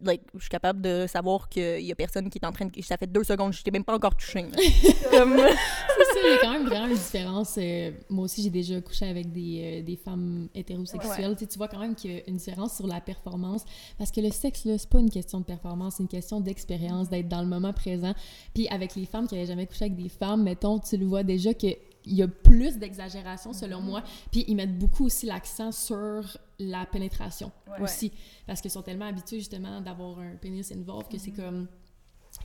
like, 0.03 0.23
je 0.35 0.41
suis 0.41 0.51
capable 0.51 0.83
de 0.83 1.07
savoir 1.07 1.49
qu'il 1.49 1.81
y 1.81 1.93
a 1.93 1.95
personne 1.95 2.29
qui 2.29 2.39
est 2.39 2.47
en 2.47 2.53
train 2.53 2.67
de. 2.67 2.83
Ça 2.83 2.97
fait 2.97 3.07
deux 3.07 3.25
secondes, 3.25 3.53
je 3.53 3.63
t'ai 3.63 3.71
même 3.71 3.85
pas 3.85 3.95
encore 3.95 4.15
touché. 4.15 4.43
Comme... 5.11 5.37
c'est 5.37 6.05
ça, 6.05 6.21
il 6.25 6.31
y 6.31 6.35
a 6.35 6.39
quand 6.41 6.53
même 6.53 6.67
vraiment 6.67 6.87
une 6.87 6.95
différence. 6.95 7.55
Euh, 7.59 7.91
moi 8.11 8.25
aussi, 8.25 8.43
j'ai 8.43 8.51
déjà 8.51 8.81
couché 8.81 9.07
avec 9.07 9.33
des, 9.33 9.81
euh, 9.81 9.83
des 9.83 9.97
femmes 9.97 10.49
hétérosexuelles. 10.55 11.37
Tu 11.37 11.47
vois 11.57 11.69
quand 11.69 11.79
même 11.79 11.95
qu'il 11.95 12.13
y 12.13 12.19
a 12.19 12.21
une 12.29 12.37
différence 12.37 12.77
sur 12.77 12.87
la 12.87 13.01
performance. 13.01 13.65
Parce 13.99 14.11
que 14.11 14.21
le 14.21 14.31
sexe, 14.31 14.65
là, 14.65 14.77
c'est 14.79 14.89
pas 14.89 15.01
une 15.01 15.11
question 15.11 15.41
de 15.41 15.45
performance, 15.45 15.95
c'est 15.97 16.03
une 16.03 16.09
question 16.09 16.41
d'expérience, 16.41 17.09
d'être 17.09 17.29
dans 17.29 17.43
le 17.43 17.49
moment 17.49 17.73
présent. 17.73 18.15
Puis 18.55 18.69
avec 18.69 18.95
les 18.95 19.07
femmes 19.07 19.27
qui 19.27 19.35
n'avaient 19.35 19.47
jamais 19.47 19.67
couché 19.67 19.87
avec 19.87 19.97
des 19.97 20.09
femmes, 20.09 20.43
mettons, 20.43 20.79
tu 20.79 20.97
le 20.97 21.07
vois 21.07 21.23
déjà 21.23 21.55
que 21.55 21.69
il 22.05 22.15
y 22.15 22.23
a 22.23 22.29
plus 22.29 22.79
d'exagération 22.79 23.53
selon 23.53 23.81
mhm. 23.81 23.87
moi. 23.87 24.03
Puis 24.31 24.45
ils 24.49 24.55
mettent 24.55 24.79
beaucoup 24.79 25.07
aussi 25.07 25.27
l'accent 25.27 25.73
sur 25.73 26.39
la 26.59 26.87
pénétration 26.87 27.53
aussi. 27.81 28.13
Parce 28.47 28.61
qu'ils 28.61 28.71
sont 28.71 28.83
tellement 28.83 29.07
habitués 29.07 29.39
justement 29.39 29.81
d'avoir 29.81 30.19
un 30.19 30.37
pénis 30.37 30.71
involved 30.73 31.09
que 31.11 31.19
c'est 31.19 31.37
mhm. 31.37 31.45
comme 31.45 31.67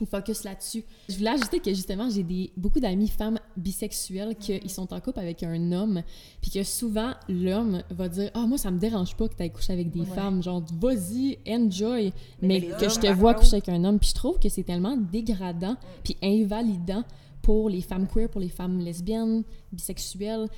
ils 0.00 0.06
focus 0.06 0.44
là-dessus. 0.44 0.84
Je 1.08 1.16
voulais 1.16 1.30
ajouter 1.30 1.60
que 1.60 1.72
justement, 1.72 2.08
j'ai 2.10 2.22
des, 2.22 2.52
beaucoup 2.56 2.80
d'amis 2.80 3.08
femmes 3.08 3.38
bisexuelles 3.56 4.36
qui 4.36 4.68
sont 4.68 4.92
en 4.92 5.00
couple 5.00 5.18
avec 5.18 5.42
un 5.42 5.72
homme, 5.72 6.02
puis 6.40 6.50
que 6.50 6.62
souvent, 6.62 7.14
l'homme 7.28 7.82
va 7.90 8.08
dire 8.08 8.30
Ah, 8.34 8.46
moi, 8.46 8.58
ça 8.58 8.70
me 8.70 8.78
dérange 8.78 9.16
pas 9.16 9.28
que 9.28 9.34
tu 9.34 9.42
ailles 9.42 9.50
coucher 9.50 9.72
avec 9.72 9.90
des 9.90 10.04
femmes. 10.04 10.42
Genre, 10.42 10.62
vas-y, 10.80 11.38
enjoy, 11.48 12.12
mais, 12.40 12.60
que 12.60 12.88
je 12.88 12.98
te 12.98 13.12
vois 13.12 13.34
coucher 13.34 13.54
avec 13.54 13.68
un 13.68 13.84
homme. 13.84 13.98
Puis 13.98 14.10
je 14.10 14.14
trouve 14.14 14.38
que 14.38 14.48
c'est 14.48 14.62
tellement 14.62 14.96
dégradant, 14.96 15.76
puis 16.04 16.16
invalidant 16.22 17.04
pour 17.42 17.68
les 17.68 17.80
femmes 17.80 18.06
queer, 18.06 18.28
pour 18.28 18.40
les 18.40 18.48
femmes 18.48 18.78
lesbiennes, 18.78 19.44
bisexuelles. 19.72 20.48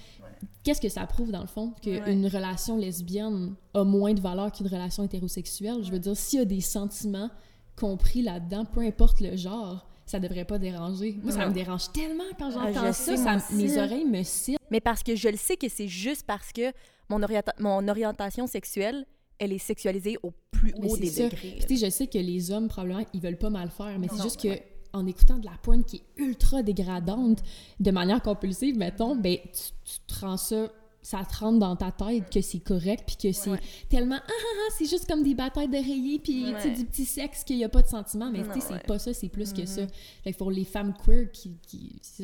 Qu'est-ce 0.62 0.80
que 0.80 0.88
ça 0.88 1.06
prouve, 1.06 1.30
dans 1.30 1.42
le 1.42 1.46
fond, 1.46 1.72
qu'une 1.82 2.26
relation 2.26 2.76
lesbienne 2.76 3.54
a 3.74 3.84
moins 3.84 4.14
de 4.14 4.20
valeur 4.20 4.52
qu'une 4.52 4.68
relation 4.68 5.04
hétérosexuelle? 5.04 5.82
Je 5.82 5.90
veux 5.90 5.98
dire, 5.98 6.16
s'il 6.16 6.38
y 6.38 6.42
a 6.42 6.46
des 6.46 6.60
sentiments 6.60 7.30
compris 7.76 8.22
là-dedans, 8.22 8.64
peu 8.64 8.80
importe 8.80 9.20
le 9.20 9.36
genre, 9.36 9.86
ça 10.06 10.18
devrait 10.18 10.44
pas 10.44 10.58
déranger. 10.58 11.18
Moi, 11.22 11.32
ça 11.32 11.48
me 11.48 11.54
dérange 11.54 11.92
tellement 11.92 12.24
quand 12.38 12.50
ah, 12.58 12.72
j'entends 12.72 12.92
ça, 12.92 13.36
mes 13.52 13.78
oreilles 13.78 14.04
me 14.04 14.22
citent. 14.22 14.58
Mais 14.70 14.80
parce 14.80 15.02
que 15.02 15.14
je 15.14 15.28
le 15.28 15.36
sais 15.36 15.56
que 15.56 15.68
c'est 15.68 15.88
juste 15.88 16.24
parce 16.26 16.52
que 16.52 16.72
mon, 17.08 17.20
mon 17.58 17.88
orientation 17.88 18.46
sexuelle, 18.46 19.06
elle 19.38 19.52
est 19.52 19.58
sexualisée 19.58 20.18
au 20.22 20.32
plus 20.50 20.74
haut 20.82 20.96
des 20.96 21.10
degrés. 21.10 21.58
je 21.68 21.90
sais 21.90 22.06
que 22.06 22.18
les 22.18 22.50
hommes, 22.50 22.68
probablement, 22.68 23.04
ils 23.14 23.20
veulent 23.20 23.38
pas 23.38 23.50
mal 23.50 23.70
faire, 23.70 23.98
mais 23.98 24.08
c'est 24.08 24.22
juste 24.22 24.40
que 24.40 24.48
en 24.92 25.06
écoutant 25.06 25.38
de 25.38 25.46
la 25.46 25.56
porn 25.62 25.84
qui 25.84 25.96
est 25.96 26.22
ultra 26.22 26.62
dégradante 26.62 27.42
de 27.78 27.90
manière 27.90 28.22
compulsive, 28.22 28.76
mettons, 28.76 29.16
ben, 29.16 29.38
tu, 29.42 29.72
tu 29.84 30.00
te 30.06 30.20
rends 30.20 30.36
ça 30.36 30.68
ça 31.02 31.24
te 31.24 31.38
rentre 31.38 31.58
dans 31.58 31.76
ta 31.76 31.90
tête 31.90 32.30
que 32.30 32.40
c'est 32.42 32.60
correct 32.60 33.04
puis 33.06 33.16
que 33.16 33.32
c'est 33.32 33.58
tellement 33.88 34.18
ah, 34.18 34.28
ah, 34.28 34.32
ah 34.32 34.72
c'est 34.76 34.84
juste 34.84 35.08
comme 35.08 35.22
des 35.22 35.34
batailles 35.34 35.68
d'oreiller 35.68 36.18
puis 36.18 36.44
du 36.76 36.84
petit 36.84 37.06
sexe 37.06 37.42
qu'il 37.42 37.56
n'y 37.56 37.64
a 37.64 37.68
pas 37.68 37.82
de 37.82 37.88
sentiment 37.88 38.30
mais 38.30 38.42
tu 38.42 38.60
sais 38.60 38.66
c'est 38.68 38.86
pas 38.86 38.98
ça 38.98 39.14
c'est 39.14 39.28
plus 39.28 39.52
que 39.52 39.64
ça. 39.64 39.82
Mm-hmm. 39.82 40.22
fait 40.24 40.32
pour 40.34 40.50
les 40.50 40.64
femmes 40.64 40.92
queer 41.04 41.30
qui, 41.32 41.56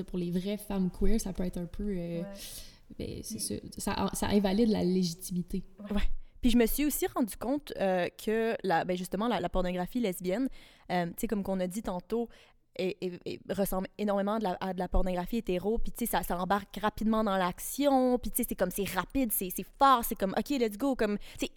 pour 0.06 0.18
les 0.18 0.30
vraies 0.30 0.58
femmes 0.58 0.90
queer 0.90 1.18
ça 1.20 1.32
peut 1.32 1.44
être 1.44 1.56
un 1.56 1.66
peu 1.66 1.85
euh, 1.88 2.23
ben, 2.99 3.20
c'est 3.23 3.61
ça, 3.78 4.11
ça, 4.12 4.26
invalide 4.28 4.68
la 4.68 4.85
légitimité. 4.85 5.64
Ouais. 5.90 6.02
Puis 6.40 6.50
je 6.50 6.56
me 6.56 6.66
suis 6.66 6.85
aussi 6.85 7.06
rendu 7.08 7.37
compte 7.37 7.73
euh, 7.80 8.06
que 8.25 8.54
la, 8.62 8.85
ben 8.85 8.96
justement 8.96 9.26
la, 9.26 9.49
pornographie 9.49 9.99
lesbienne, 9.99 10.49
euh, 10.92 11.06
tu 11.06 11.12
sais 11.18 11.26
comme 11.26 11.42
qu'on 11.42 11.58
a 11.58 11.66
dit 11.66 11.82
tantôt, 11.82 12.28
et, 12.78 13.40
ressemble 13.50 13.88
énormément 13.99 14.38
à 14.61 14.73
de 14.73 14.78
la 14.78 14.88
pornographie 14.88 15.38
hétéro. 15.38 15.78
Puis, 15.78 15.92
tu 15.92 16.06
sais, 16.06 16.23
ça, 16.23 16.38
embarque 16.38 16.78
rapidement 16.80 17.25
dans 17.25 17.37
l'action. 17.37 18.18
Puis, 18.18 18.30
tu 18.30 18.38
sais, 18.38 18.47
c'est 18.49 18.54
comme, 18.54 18.71
c'est 18.71 18.88
rapide, 18.88 19.33
c'est 19.33 19.50
fort, 19.78 20.04
c'est 20.04 20.14
comme, 20.14 20.35
OK, 20.37 20.50
let's 20.50 20.76
go. 20.76 20.95
Comme, 20.95 21.18
c'est 21.38 21.50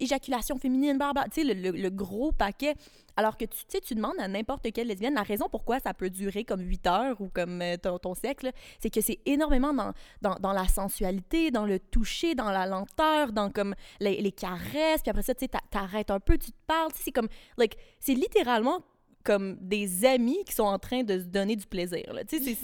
éjaculation 0.00 0.58
féminine, 0.58 0.96
blablabla. 0.98 1.28
Tu 1.30 1.46
sais, 1.46 1.54
le, 1.54 1.90
gros 1.90 2.32
paquet. 2.32 2.74
Alors 3.16 3.36
que, 3.36 3.44
tu 3.44 3.58
sais, 3.68 3.80
tu 3.80 3.94
demandes 3.94 4.18
à 4.18 4.28
n'importe 4.28 4.70
quelle 4.72 4.86
lesbienne, 4.86 5.14
la 5.14 5.22
raison 5.22 5.48
pourquoi 5.50 5.80
ça 5.80 5.92
peut 5.92 6.10
durer 6.10 6.44
comme 6.44 6.60
8 6.60 6.86
heures 6.86 7.20
ou 7.20 7.28
comme 7.28 7.60
euh, 7.60 7.76
ton, 7.76 7.98
ton 7.98 8.14
sexe, 8.14 8.46
c'est 8.78 8.88
que 8.88 9.00
c'est 9.00 9.18
énormément 9.26 9.74
dans, 10.22 10.36
dans, 10.36 10.52
la 10.52 10.66
sensualité, 10.68 11.50
dans 11.50 11.66
le 11.66 11.78
toucher, 11.78 12.34
dans 12.34 12.50
la 12.50 12.66
lenteur, 12.66 13.32
dans 13.32 13.50
comme 13.50 13.74
les, 13.98 14.32
caresses. 14.32 15.02
Puis 15.02 15.10
après 15.10 15.22
ça, 15.22 15.34
tu 15.34 15.44
sais, 15.44 15.50
t'arrêtes 15.70 16.10
un 16.10 16.20
peu, 16.20 16.38
tu 16.38 16.52
te 16.52 16.56
parles. 16.66 16.92
Tu 16.92 17.02
c'est 17.02 17.12
comme, 17.12 17.28
like, 17.56 17.76
c'est 17.98 18.14
littéralement 18.14 18.80
comme 19.24 19.56
des 19.60 20.04
amis 20.04 20.42
qui 20.46 20.54
sont 20.54 20.64
en 20.64 20.78
train 20.78 21.02
de 21.02 21.18
se 21.18 21.24
donner 21.24 21.56
du 21.56 21.66
plaisir. 21.66 22.04
Tu 22.28 22.42
sais, 22.42 22.56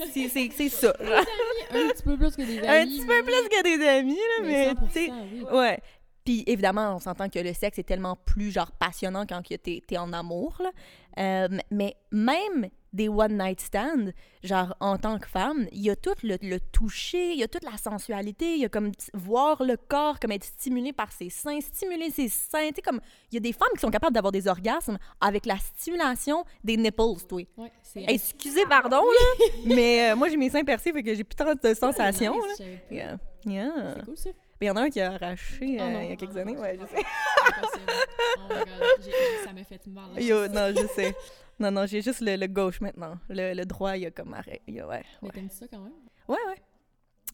c'est 0.51 0.69
ça. 0.69 0.95
un 1.71 1.89
petit 1.89 2.03
peu 2.03 2.17
plus 2.17 2.35
que 2.37 2.43
des 2.43 2.59
amis. 2.59 2.69
Un 2.69 2.87
petit 2.87 3.07
peu 3.07 3.23
plus 3.23 3.49
que 3.49 3.63
des 3.63 3.87
amis, 3.87 4.15
là, 4.15 4.45
mais, 4.45 4.75
tu 4.93 4.93
sais, 4.93 5.13
ouais. 5.53 5.81
Puis 6.25 6.43
évidemment, 6.49 6.97
on 6.97 6.99
s'entend 6.99 7.29
que 7.29 7.39
le 7.39 7.53
sexe 7.53 7.79
est 7.79 7.85
tellement 7.85 8.17
plus 8.17 8.51
genre 8.51 8.73
passionnant 8.73 9.27
quand 9.27 9.43
tu 9.43 9.55
es, 9.55 9.83
es, 9.89 9.99
en 9.99 10.13
amour. 10.13 10.61
Là. 10.61 10.71
Euh, 11.19 11.59
mais 11.71 11.97
même 12.11 12.69
des 12.97 13.09
one-night 13.09 13.61
stands, 13.61 14.11
genre 14.43 14.75
en 14.81 14.97
tant 14.97 15.19
que 15.19 15.29
femme, 15.29 15.69
il 15.71 15.83
y 15.83 15.91
a 15.91 15.97
tout 15.97 16.15
le, 16.23 16.59
toucher, 16.59 17.33
il 17.33 17.39
y 17.39 17.43
a 17.43 17.49
toute 17.49 17.65
la 17.65 17.77
sensualité, 17.77 18.55
il 18.55 18.61
y 18.61 18.65
a 18.65 18.69
comme 18.69 18.91
voir 19.15 19.63
le 19.63 19.77
corps 19.77 20.19
comme 20.19 20.33
être 20.33 20.45
stimulé 20.45 20.93
par 20.93 21.13
ses 21.13 21.31
seins, 21.31 21.61
stimuler 21.61 22.11
ses 22.11 22.29
seins. 22.29 22.69
Tu 22.69 22.77
sais, 22.77 22.83
comme 22.83 23.01
il 23.31 23.35
y 23.35 23.39
a 23.39 23.41
des 23.41 23.53
femmes 23.53 23.69
qui 23.75 23.81
sont 23.81 23.91
capables 23.91 24.15
d'avoir 24.15 24.33
des 24.33 24.49
orgasmes 24.49 24.99
avec 25.21 25.47
la 25.47 25.59
stimulation 25.59 26.45
des 26.65 26.77
nipples, 26.77 26.97
toi. 27.29 27.43
Ouais, 27.57 27.73
Excusez, 28.09 28.65
pardon, 28.69 29.03
là, 29.03 29.47
mais 29.67 30.11
euh, 30.11 30.17
moi 30.17 30.29
j'ai 30.29 30.37
mes 30.37 30.51
seins 30.51 30.65
percés, 30.65 30.93
fait 30.93 31.03
que 31.03 31.15
j'ai 31.15 31.25
plus 31.25 31.37
tant 31.37 31.55
de 31.55 31.75
sensations. 31.75 32.35
Yeah. 32.91 33.19
yeah. 33.45 33.95
C'est 33.97 34.05
cool 34.05 34.17
ça. 34.17 34.31
Il 34.61 34.67
y 34.67 34.71
en 34.71 34.77
a 34.77 34.83
un 34.83 34.91
qui 34.91 35.01
a 35.03 35.13
arraché 35.13 35.77
oh 35.79 35.83
euh, 35.83 36.03
il 36.03 36.09
y 36.09 36.13
a 36.13 36.17
quelques 36.17 36.37
années, 36.37 36.57
ouais, 36.57 36.79
je 36.81 36.87
sais. 36.87 37.05
oh 38.39 38.43
my 38.49 38.55
God, 38.55 39.45
ça 39.45 39.53
m'a 39.53 39.65
fait 39.65 39.87
mal. 39.87 40.23
Yo, 40.23 40.49
non, 40.49 40.73
je 40.75 40.87
sais. 40.95 41.15
Non, 41.59 41.71
non, 41.71 41.87
j'ai 41.87 42.03
juste 42.03 42.21
le, 42.21 42.37
le, 42.37 42.47
gauche 42.47 42.81
maintenant. 42.81 43.19
Le, 43.29 43.55
le 43.55 43.65
droit, 43.65 43.97
il 43.97 44.03
y 44.03 44.07
a 44.07 44.11
comme 44.11 44.35
arrêt. 44.35 44.61
ouais, 44.69 44.83
ouais. 44.83 45.05
Mais 45.23 45.31
t'aimes 45.31 45.51
ça 45.51 45.67
quand 45.69 45.81
même? 45.81 45.93
Ouais, 46.29 46.37
ouais. 46.49 46.63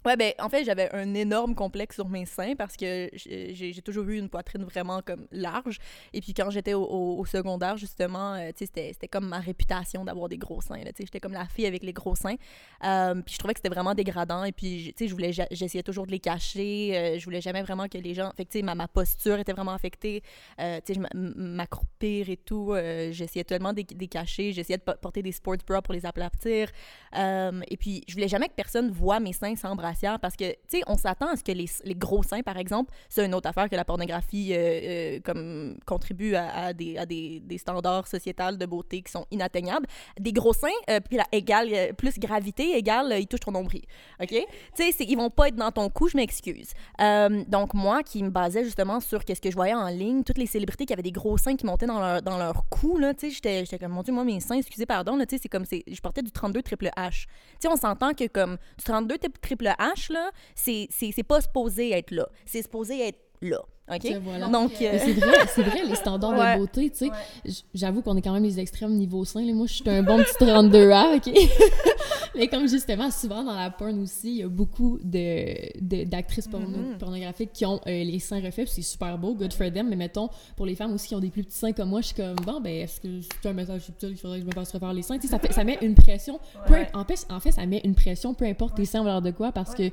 Ouais, 0.05 0.17
ben, 0.17 0.33
en 0.41 0.49
fait, 0.49 0.65
j'avais 0.65 0.93
un 0.95 1.15
énorme 1.15 1.55
complexe 1.55 1.95
sur 1.95 2.09
mes 2.09 2.27
seins 2.27 2.55
parce 2.57 2.77
que 2.77 3.09
j'ai 3.15 3.83
toujours 3.85 4.09
eu 4.09 4.19
une 4.19 4.29
poitrine 4.29 4.65
vraiment 4.65 5.01
comme 5.01 5.27
large. 5.31 5.79
Et 6.13 6.21
puis 6.21 6.35
quand 6.35 6.51
j'étais 6.51 6.75
au, 6.75 7.25
secondaire, 7.25 7.77
justement, 7.77 8.35
euh, 8.35 8.51
c'était 8.57 9.09
comme 9.09 9.29
ma 9.29 9.39
réputation 9.39 10.05
d'avoir 10.05 10.29
des 10.29 10.39
gros 10.39 10.61
seins. 10.61 10.79
Tu 10.79 10.87
sais, 10.87 10.95
j'étais 11.05 11.21
comme 11.21 11.33
la 11.33 11.47
fille 11.47 11.67
avec 11.67 11.85
les 11.85 11.93
gros 11.93 12.17
seins. 12.17 12.35
Euh, 12.85 13.15
puis 13.23 13.35
je 13.35 13.39
trouvais 13.39 13.55
que 13.55 13.61
c'était 13.61 13.73
vraiment 13.73 13.95
dégradant. 13.95 14.43
Et 14.45 14.51
puis, 14.51 14.93
tu 14.97 15.09
sais, 15.09 15.09
je 15.09 15.47
j'essayais 15.53 15.85
toujours 15.85 16.07
de 16.07 16.11
les 16.11 16.19
cacher. 16.19 16.97
Euh, 16.97 17.19
je 17.19 17.25
voulais 17.25 17.41
jamais 17.41 17.63
vraiment 17.63 17.87
que 17.87 17.99
les 17.99 18.15
gens. 18.15 18.33
Fait 18.37 18.45
tu 18.45 18.59
sais, 18.59 18.63
ma, 18.63 18.75
ma, 18.75 18.89
posture 18.89 19.39
était 19.39 19.53
vraiment 19.53 19.73
affectée. 19.73 20.23
tu 20.59 20.95
sais, 20.95 21.01
m'accroupir 21.15 22.29
et 22.29 22.37
tout. 22.37 22.75
j'essayais 23.11 23.45
tellement 23.45 23.73
de 23.73 23.83
les 23.99 24.09
cacher. 24.09 24.53
J'essayais 24.53 24.79
de 24.79 24.83
porter 24.83 25.23
des 25.23 25.33
sports 25.33 25.57
bras 25.67 25.81
pour 25.81 25.95
les 25.95 26.05
aplatir. 26.05 26.71
et 27.15 27.77
puis, 27.79 28.03
je 28.09 28.15
voulais 28.15 28.29
jamais 28.29 28.49
que 28.49 28.55
personne 28.55 28.91
voit 28.91 29.21
mes 29.21 29.33
seins 29.33 29.55
sans 29.55 29.77
parce 30.21 30.37
que, 30.37 30.51
tu 30.51 30.79
sais, 30.79 30.83
on 30.87 30.97
s'attend 30.97 31.29
à 31.29 31.37
ce 31.37 31.45
que 31.45 31.53
les, 31.53 31.67
les, 31.85 31.95
gros 31.95 32.23
seins, 32.23 32.43
par 32.43 32.57
exemple, 32.57 32.93
c'est 33.09 33.25
une 33.25 33.35
autre 33.35 33.49
affaire 33.49 33.69
que 33.69 33.77
la 33.77 33.85
pornographie 33.85 34.53
euh, 34.53 34.57
euh, 34.57 35.21
comme 35.25 35.79
contribue 35.87 36.35
à, 36.35 36.73
des, 36.73 36.99
à 36.99 37.07
des, 37.07 37.41
des, 37.41 37.59
standards 37.59 38.07
sociétals 38.07 38.59
de 38.59 38.67
beauté 38.67 39.03
qui 39.03 39.11
sont 39.11 39.27
inatteignables. 39.31 39.87
Des 40.19 40.33
gros 40.33 40.53
seins, 40.53 40.69
euh, 40.91 41.01
puis 41.01 41.17
la 41.17 41.27
égale, 41.33 41.95
plus 41.97 42.19
gravité 42.19 42.77
égale, 42.77 43.15
ils 43.19 43.27
touchent 43.27 43.41
ton 43.41 43.53
nombril. 43.53 43.83
OK? 44.21 44.29
Tu 44.29 44.93
sais, 44.93 45.05
ils 45.05 45.17
vont 45.17 45.31
pas 45.31 45.49
être 45.49 45.57
dans 45.57 45.71
ton 45.71 45.89
cou, 45.89 46.09
je 46.09 46.17
m'excuse. 46.17 46.73
donc, 47.49 47.75
moi, 47.75 48.03
qui 48.03 48.23
me 48.23 48.31
basais 48.31 48.65
justement 48.65 49.01
sur 49.01 49.25
qu'est-ce 49.25 49.41
que 49.41 49.51
je 49.51 49.57
voyais 49.57 49.75
en 49.75 49.89
ligne, 49.89 50.23
toutes 50.23 50.39
les 50.39 50.47
célébrités 50.47 50.87
qui 50.87 50.93
avaient 50.93 51.03
des 51.03 51.13
gros 51.13 51.39
seins 51.39 51.57
qui 51.57 51.67
montaient 51.67 51.87
dans 51.87 52.01
leur, 52.01 52.23
dans 52.23 52.39
leur 52.39 52.69
cou, 52.69 52.99
là, 52.99 53.15
tu 53.15 53.31
sais, 53.31 53.65
j'étais 53.65 53.79
comme, 53.79 53.93
mon 53.93 54.03
Dieu, 54.03 54.13
moi, 54.13 54.25
mes 54.25 54.41
seins, 54.41 54.57
excusez, 54.57 54.87
pardon, 54.87 55.19
tu 55.19 55.27
sais, 55.31 55.39
c'est 55.43 55.49
comme, 55.49 55.65
je 55.71 56.01
portais 56.01 56.23
du 56.23 56.31
32 56.31 56.63
triple 56.63 56.91
H. 56.97 57.23
Tu 57.23 57.29
sais, 57.61 57.69
on 57.69 57.77
s'entend 57.77 58.15
que 58.15 58.27
comme 58.27 58.57
du 58.79 58.85
32 58.85 59.19
triple 59.41 59.67
H, 59.67 59.82
là, 60.09 60.31
c'est 60.55 60.89
pas 61.27 61.41
supposé 61.41 61.91
être 61.93 62.11
là. 62.11 62.29
C'est 62.47 62.63
supposé 62.63 63.09
être 63.09 63.21
là. 63.41 63.63
OK? 63.91 64.51
Donc, 64.51 64.73
euh, 64.81 64.99
c'est 64.99 65.13
vrai, 65.13 65.37
c'est 65.55 65.63
vrai, 65.63 65.85
les 65.85 65.97
standards 65.97 66.33
de 66.33 66.59
beauté, 66.59 66.91
tu 66.91 67.09
sais. 67.09 67.63
J'avoue 67.75 68.01
qu'on 68.01 68.17
est 68.17 68.23
quand 68.23 68.33
même 68.33 68.45
les 68.45 68.61
extrêmes 68.61 68.93
niveau 68.93 69.25
sein. 69.25 69.43
Moi, 69.53 69.67
je 69.67 69.75
suis 69.75 69.91
un 69.91 70.03
bon 70.03 70.19
petit 70.19 70.45
32A, 70.45 71.17
OK? 71.17 71.35
Mais 72.35 72.49
comme 72.49 72.67
justement, 72.67 73.11
souvent 73.11 73.45
dans 73.45 73.55
la 73.55 73.71
porn 73.71 74.01
aussi, 74.01 74.31
il 74.31 74.37
y 74.39 74.43
a 74.43 74.49
beaucoup 74.49 74.99
d'actrices 75.03 76.49
de, 76.49 76.57
mm-hmm. 76.57 76.99
pornographiques 76.99 77.53
qui 77.53 77.67
ont 77.67 77.81
euh, 77.87 78.05
les 78.05 78.19
seins 78.21 78.41
refaits, 78.41 78.69
c'est 78.69 78.83
super 78.83 79.19
beau, 79.19 79.35
good 79.35 79.53
for 79.53 79.71
them. 79.71 79.89
Mais 79.89 79.97
mettons, 79.97 80.31
pour 80.57 80.65
les 80.65 80.75
femmes 80.75 80.95
aussi 80.95 81.09
qui 81.09 81.15
ont 81.15 81.21
des 81.21 81.31
plus 81.31 81.43
petits 81.43 81.59
seins 81.59 81.73
comme 81.73 81.91
moi, 81.91 82.01
je 82.01 82.07
suis 82.07 82.17
comme, 82.17 82.37
bon, 82.37 82.61
ben, 82.61 82.73
est-ce 82.73 83.01
que 83.01 83.21
c'est 83.21 83.49
un 83.49 83.53
message 83.53 83.83
subtil, 83.83 84.11
il 84.13 84.17
faudrait 84.17 84.39
que 84.39 84.45
je 84.45 84.49
me 84.49 84.53
fasse 84.53 84.73
refaire 84.73 84.93
les 84.93 85.03
seins? 85.03 85.19
Tu 85.19 85.29
sais, 85.29 85.37
ça, 85.37 85.53
ça 85.53 85.65
met 85.65 85.79
une 85.83 85.95
pression. 85.95 86.39
en, 86.95 87.05
fait, 87.05 87.27
en 87.29 87.41
fait, 87.41 87.51
ça 87.51 87.67
met 87.67 87.81
une 87.85 87.95
pression, 87.95 88.33
peu 88.33 88.47
importe 88.47 88.77
tes 88.77 88.85
seins 88.85 89.05
l'air 89.05 89.21
de 89.21 89.31
quoi, 89.31 89.53
parce 89.53 89.75
que 89.75 89.91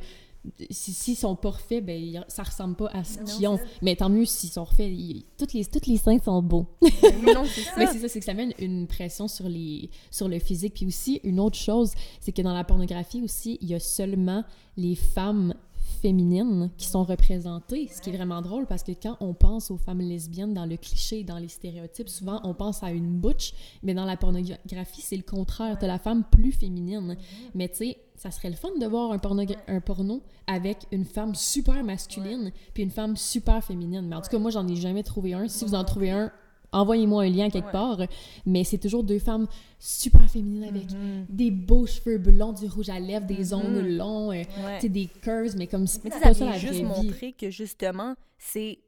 s'ils 0.70 0.94
si, 0.94 1.16
sont 1.16 1.36
pas 1.36 1.50
refaits, 1.50 1.86
ben, 1.86 2.24
ça 2.28 2.44
ressemble 2.44 2.76
pas 2.76 2.88
à 2.94 3.04
ce 3.04 3.20
qu'ils 3.20 3.48
ont. 3.48 3.60
Mais 3.82 3.96
tant 3.96 4.10
mieux 4.10 4.26
s'ils 4.26 4.50
sont 4.50 4.64
refaits. 4.64 4.92
toutes, 5.38 5.54
les, 5.54 5.66
toutes 5.66 5.88
les 5.88 5.98
seins 5.98 6.20
sont 6.20 6.42
beaux. 6.42 6.68
Mais 6.82 7.88
c'est 7.88 8.00
ça, 8.00 8.08
c'est 8.08 8.20
que 8.20 8.26
ça 8.26 8.34
met 8.34 8.56
une, 8.60 8.88
pression 8.88 9.28
sur, 9.28 9.50
les, 9.50 9.90
sur 10.12 10.28
le 10.28 10.40
physique. 10.40 10.74
Puis 10.76 10.86
aussi, 10.86 11.20
une 11.24 11.40
autre 11.40 11.58
chose, 11.58 11.92
c'est 12.20 12.32
que 12.32 12.42
dans 12.42 12.54
la 12.54 12.64
pornographie 12.64 13.22
aussi, 13.22 13.58
il 13.62 13.70
y 13.70 13.76
a 13.76 13.80
seulement 13.80 14.44
les 14.78 14.96
femmes 14.96 15.54
féminines 16.00 16.72
qui 16.78 16.88
sont 16.88 17.04
représentées, 17.04 17.88
ce 17.88 18.02
qui 18.02 18.10
est 18.10 18.16
vraiment 18.16 18.42
drôle 18.42 18.66
parce 18.66 18.84
que 18.84 18.92
quand 18.92 19.18
on 19.20 19.34
pense 19.34 19.72
aux 19.72 19.78
femmes 19.78 20.02
lesbiennes 20.02 20.54
dans 20.54 20.66
le 20.66 20.78
cliché, 20.78 21.24
dans 21.24 21.38
les 21.38 21.48
stéréotypes, 21.48 22.10
souvent 22.10 22.40
on 22.44 22.54
pense 22.54 22.84
à 22.84 22.92
une 22.92 23.20
butch, 23.20 23.54
mais 23.84 23.94
dans 23.94 24.06
la 24.06 24.18
pornographie, 24.18 25.02
c'est 25.02 25.18
le 25.18 25.24
contraire. 25.24 25.78
T'as 25.80 25.88
la 25.88 26.00
femme 26.00 26.24
plus 26.30 26.52
féminine. 26.52 27.18
Mais 27.54 27.70
tu 27.70 27.76
sais, 27.76 27.98
ça 28.16 28.32
serait 28.32 28.50
le 28.50 28.56
fun 28.56 28.70
de 28.80 28.86
voir 28.86 29.12
un 29.12 29.18
porno, 29.18 29.44
un 29.68 29.82
porno 29.82 30.22
avec 30.48 30.86
une 30.92 31.06
femme 31.06 31.36
super 31.36 31.84
masculine 31.84 32.52
puis 32.74 32.84
une 32.84 32.92
femme 32.92 33.16
super 33.16 33.64
féminine. 33.64 34.08
Mais 34.08 34.16
en 34.16 34.22
tout 34.22 34.30
cas, 34.30 34.40
moi, 34.40 34.52
j'en 34.52 34.68
ai 34.68 34.76
jamais 34.76 35.04
trouvé 35.04 35.34
un. 35.34 35.48
Si 35.48 35.66
vous 35.66 35.76
en 35.76 35.84
trouvez 35.84 36.12
un, 36.12 36.32
envoyez-moi 36.72 37.24
un 37.24 37.30
lien 37.30 37.50
quelque 37.50 37.72
part. 37.72 38.00
Mais 38.46 38.64
c'est 38.64 38.78
toujours 38.78 39.04
deux 39.04 39.20
femmes 39.20 39.48
super 39.80 40.30
féminines 40.30 40.64
avec 40.64 40.88
mm-hmm. 40.88 41.26
des 41.30 41.52
beaux 41.52 41.86
cheveux 41.86 42.18
blonds, 42.18 42.54
du 42.54 42.68
rouge 42.68 42.90
à 42.90 43.00
lèvres, 43.00 43.26
des 43.26 43.52
mm-hmm. 43.52 43.56
ongles 43.56 43.96
longs, 43.96 44.32
euh, 44.32 44.44
des 44.82 45.08
curves, 45.22 45.56
mais 45.58 45.68
comme 45.68 45.88
c'est 45.88 46.10
pas 46.10 46.34
ça 46.34 46.46
la 46.46 46.58
juste 46.58 46.84
montrer 46.84 47.34
que 47.34 47.50
justement, 47.50 48.16
c'est 48.38 48.80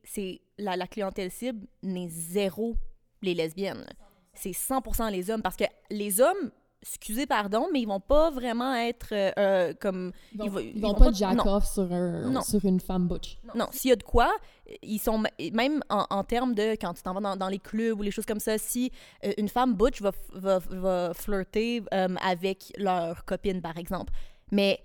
la, 0.58 0.76
la 0.76 0.88
clientèle 0.88 1.32
cible 1.32 1.68
n'est 1.84 2.10
zéro 2.10 2.76
les 3.22 3.34
lesbiennes. 3.34 3.86
c'est 4.34 4.52
100% 4.52 5.12
les 5.12 5.30
hommes. 5.30 5.42
Parce 5.42 5.58
que 5.58 5.66
les 5.90 6.22
hommes, 6.22 6.52
excusez 6.82 7.26
pardon, 7.26 7.68
mais 7.72 7.82
ils 7.82 7.88
vont 7.88 8.00
pas 8.00 8.32
vraiment 8.32 8.74
être 8.74 9.10
euh, 9.12 9.32
euh, 9.38 9.74
comme. 9.80 10.12
Ils 10.34 10.50
vont, 10.50 10.62
vont, 10.76 10.94
pas, 10.94 11.12
jack-off 11.12 11.66
sur, 11.66 11.88
sur, 12.44 12.66
une 12.66 12.80
femme 12.80 13.08
butch. 13.08 13.38
Non, 13.56 13.68
s'il 13.72 13.90
y 13.90 13.94
a 13.94 13.96
de 13.96 14.04
quoi, 14.04 14.32
ils 14.82 15.00
sont. 15.00 15.24
Même 15.54 15.82
en, 15.90 16.24
termes 16.24 16.54
de. 16.54 16.72
Quand 16.74 16.94
tu 16.94 17.04
t'en 17.04 17.14
vas 17.14 17.36
dans, 17.36 17.48
les 17.48 17.60
clubs 17.60 18.00
ou 18.00 18.04
les 18.04 18.12
choses 18.12 18.26
comme 18.26 18.40
ça, 18.40 18.58
si 18.58 18.92
euh, 19.24 19.34
une 19.38 19.50
femme 19.50 19.74
butch 19.74 20.02
va, 20.02 20.12
va, 20.34 20.60
va 20.60 21.14
flirter 21.14 21.84
avec 21.92 22.74
leur 22.78 23.26
copine, 23.26 23.62
par 23.62 23.78
exemple. 23.78 24.12
Mais 24.52 24.84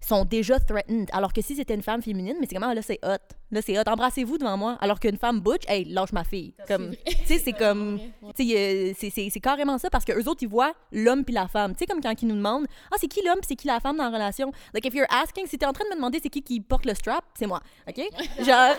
sont 0.00 0.24
déjà 0.24 0.58
threatened. 0.60 1.08
Alors 1.12 1.32
que 1.32 1.42
si 1.42 1.56
c'était 1.56 1.74
une 1.74 1.82
femme 1.82 2.02
féminine, 2.02 2.36
mais 2.40 2.46
c'est 2.48 2.54
comment 2.54 2.72
là 2.72 2.82
c'est 2.82 2.98
hot. 3.02 3.34
Là 3.50 3.60
c'est 3.62 3.78
hot. 3.78 3.82
Embrassez-vous 3.86 4.38
devant 4.38 4.56
moi. 4.56 4.78
Alors 4.80 5.00
qu'une 5.00 5.16
femme 5.16 5.40
butch, 5.40 5.62
hey, 5.68 5.84
lâche 5.84 6.12
ma 6.12 6.24
fille. 6.24 6.54
Comme, 6.66 6.94
tu 7.06 7.26
sais, 7.26 7.38
c'est 7.38 7.52
comme, 7.52 7.98
tu 8.36 8.46
sais, 8.46 9.10
c'est 9.10 9.40
carrément 9.40 9.78
ça 9.78 9.90
parce 9.90 10.04
que 10.04 10.12
eux 10.12 10.28
autres 10.28 10.42
ils 10.42 10.48
voient 10.48 10.72
l'homme 10.92 11.24
puis 11.24 11.34
la 11.34 11.48
femme. 11.48 11.72
Tu 11.72 11.80
sais 11.80 11.86
comme 11.86 12.00
quand 12.00 12.20
ils 12.20 12.28
nous 12.28 12.36
demandent, 12.36 12.66
ah 12.92 12.96
c'est 12.98 13.08
qui 13.08 13.22
l'homme, 13.24 13.40
c'est 13.46 13.56
qui 13.56 13.66
la 13.66 13.80
femme 13.80 13.96
dans 13.96 14.04
la 14.04 14.10
relation. 14.10 14.52
Like 14.74 14.86
if 14.86 14.94
you're 14.94 15.10
asking, 15.10 15.46
si 15.46 15.58
t'es 15.58 15.66
en 15.66 15.72
train 15.72 15.84
de 15.84 15.90
me 15.90 15.96
demander 15.96 16.20
c'est 16.22 16.30
qui 16.30 16.42
qui 16.42 16.60
porte 16.60 16.86
le 16.86 16.94
strap, 16.94 17.24
c'est 17.34 17.46
moi, 17.46 17.60
ok? 17.88 17.96
Genre, 18.44 18.76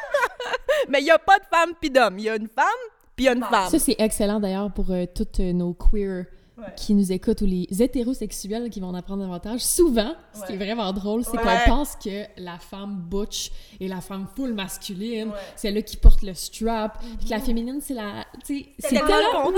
mais 0.88 1.00
il 1.00 1.06
y 1.06 1.10
a 1.10 1.18
pas 1.18 1.38
de 1.38 1.44
femme 1.44 1.72
puis 1.80 1.90
d'homme. 1.90 2.18
Il 2.18 2.24
y 2.24 2.30
a 2.30 2.36
une 2.36 2.48
femme 2.48 2.64
puis 3.16 3.28
une 3.28 3.42
femme. 3.42 3.68
Ça 3.70 3.78
c'est 3.78 3.96
excellent 3.98 4.40
d'ailleurs 4.40 4.72
pour 4.72 4.90
euh, 4.90 5.04
toutes 5.14 5.40
euh, 5.40 5.52
nos 5.52 5.74
queer 5.74 6.24
qui 6.76 6.94
nous 6.94 7.12
écoutent 7.12 7.40
ou 7.40 7.46
les 7.46 7.66
hétérosexuels 7.82 8.70
qui 8.70 8.80
vont 8.80 8.88
en 8.88 8.94
apprendre 8.94 9.22
davantage, 9.22 9.60
souvent, 9.60 10.14
ce 10.32 10.46
qui 10.46 10.52
est 10.52 10.56
vraiment 10.56 10.92
drôle, 10.92 11.24
c'est 11.24 11.36
qu'on 11.36 11.66
pense 11.66 11.96
que 11.96 12.24
la 12.36 12.58
femme 12.58 13.04
butch 13.08 13.50
et 13.80 13.88
la 13.88 14.00
femme 14.00 14.26
full 14.36 14.52
masculine, 14.52 15.30
c'est 15.56 15.70
là 15.70 15.82
qui 15.82 15.96
porte 15.96 16.22
le 16.22 16.34
strap, 16.34 17.02
puis 17.18 17.26
que 17.26 17.30
la 17.30 17.38
mhm. 17.38 17.44
féminine, 17.44 17.80
c'est 17.80 17.94
la... 17.94 18.24
C'est 18.44 18.66
tellement, 18.78 19.52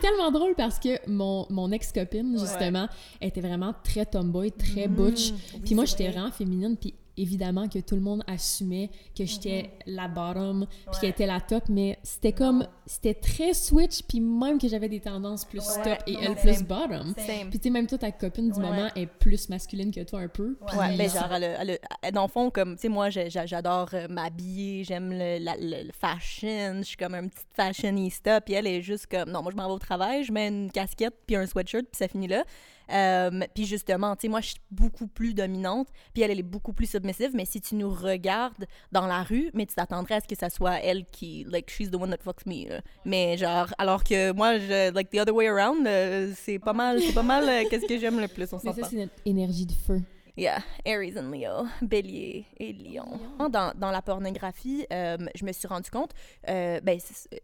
tellement 0.00 0.30
drôle 0.30 0.54
parce 0.54 0.78
que 0.78 0.98
mon, 1.08 1.46
mon 1.50 1.70
ex-copine, 1.72 2.38
justement, 2.38 2.88
était 3.20 3.40
vraiment 3.40 3.74
très 3.84 4.06
tomboy, 4.06 4.50
très 4.52 4.88
mhm. 4.88 4.94
butch. 4.94 5.32
puis 5.64 5.74
moi, 5.74 5.84
j'étais 5.84 6.08
vraiment 6.08 6.30
féminine, 6.30 6.76
puis 6.76 6.94
évidemment 7.16 7.68
que 7.68 7.78
tout 7.78 7.94
le 7.94 8.00
monde 8.00 8.22
assumait 8.26 8.90
que 9.16 9.24
j'étais 9.24 9.70
mhm. 9.86 9.94
la 9.94 10.08
bottom 10.08 10.66
puis 10.90 11.00
qu'elle 11.00 11.10
était 11.10 11.26
la 11.26 11.40
top 11.40 11.64
mais 11.68 11.98
c'était 12.02 12.32
comme 12.32 12.66
c'était 12.86 13.14
très 13.14 13.54
switch 13.54 14.02
puis 14.02 14.20
même 14.20 14.58
que 14.58 14.68
j'avais 14.68 14.88
des 14.88 15.00
tendances 15.00 15.44
plus 15.44 15.64
top 15.84 15.98
et 16.06 16.16
elle 16.20 16.34
plus 16.34 16.62
bottom. 16.62 17.14
Puis 17.14 17.58
tu 17.58 17.64
sais 17.64 17.70
même 17.70 17.86
toi 17.86 17.98
ta 17.98 18.12
copine 18.12 18.50
du 18.50 18.60
moment 18.60 18.88
est 18.96 19.06
plus 19.06 19.48
masculine 19.48 19.92
que 19.92 20.02
toi 20.02 20.20
un 20.20 20.28
peu. 20.28 20.56
Ouais. 20.76 20.96
Mais 20.96 21.08
genre 21.08 21.32
elle, 21.32 21.78
dans 22.12 22.22
le 22.22 22.28
fond 22.28 22.50
comme 22.50 22.74
tu 22.76 22.82
sais 22.82 22.88
moi 22.88 23.10
j'adore 23.10 23.90
euh, 23.94 24.08
m'habiller 24.08 24.84
j'aime 24.84 25.10
le, 25.12 25.90
fashion 25.92 26.78
je 26.78 26.84
suis 26.84 26.96
comme 26.96 27.14
un 27.14 27.28
petit 27.28 27.44
fashionista 27.54 28.40
puis 28.40 28.54
elle 28.54 28.66
est 28.66 28.82
juste 28.82 29.06
comme 29.06 29.30
non 29.30 29.42
moi 29.42 29.52
je 29.52 29.56
m'en 29.56 29.66
vais 29.66 29.74
au 29.74 29.78
travail 29.78 30.24
je 30.24 30.32
mets 30.32 30.48
une 30.48 30.70
casquette 30.70 31.14
puis 31.26 31.36
un 31.36 31.46
sweatshirt 31.46 31.84
puis 31.84 31.98
ça 31.98 32.08
finit 32.08 32.28
là 32.28 32.44
euh, 32.92 33.30
puis 33.54 33.66
justement, 33.66 34.16
tu 34.16 34.22
sais, 34.22 34.28
moi, 34.28 34.40
je 34.40 34.48
suis 34.48 34.60
beaucoup 34.70 35.06
plus 35.06 35.34
dominante, 35.34 35.88
puis 36.12 36.22
elle, 36.22 36.30
elle 36.30 36.38
est 36.38 36.42
beaucoup 36.42 36.72
plus 36.72 36.86
submissive, 36.86 37.30
mais 37.34 37.44
si 37.44 37.60
tu 37.60 37.74
nous 37.74 37.90
regardes 37.90 38.66
dans 38.92 39.06
la 39.06 39.22
rue, 39.22 39.50
mais 39.54 39.66
tu 39.66 39.74
t'attendrais 39.74 40.16
à 40.16 40.20
ce 40.20 40.28
que 40.28 40.36
ça 40.36 40.50
soit 40.50 40.80
elle 40.80 41.04
qui, 41.06 41.44
like, 41.48 41.70
she's 41.70 41.90
the 41.90 41.96
one 41.96 42.10
that 42.10 42.22
fucks 42.22 42.46
me, 42.46 42.80
Mais 43.04 43.36
genre, 43.36 43.72
alors 43.78 44.04
que 44.04 44.32
moi, 44.32 44.58
je, 44.58 44.92
like, 44.92 45.10
the 45.10 45.18
other 45.18 45.34
way 45.34 45.48
around, 45.48 45.86
euh, 45.86 46.32
c'est 46.36 46.58
pas 46.58 46.72
mal, 46.72 47.00
c'est 47.00 47.14
pas 47.14 47.22
mal 47.22 47.48
euh, 47.48 47.68
qu'est-ce 47.68 47.86
que 47.86 47.98
j'aime 47.98 48.20
le 48.20 48.28
plus, 48.28 48.52
on 48.52 48.60
Mais 48.64 48.72
ça, 48.72 48.88
c'est 48.88 48.96
notre 48.96 49.14
énergie 49.24 49.66
de 49.66 49.72
feu. 49.72 50.00
Yeah, 50.36 50.60
Aries 50.84 51.18
and 51.18 51.30
Leo, 51.30 51.66
Bélier 51.82 52.46
et 52.58 52.72
Lion. 52.72 53.18
Dans, 53.38 53.72
dans 53.76 53.90
la 53.90 54.02
pornographie, 54.02 54.86
euh, 54.92 55.16
je 55.34 55.44
me 55.44 55.52
suis 55.52 55.66
rendu 55.66 55.90
compte, 55.90 56.12
euh, 56.48 56.80
ben, 56.80 56.98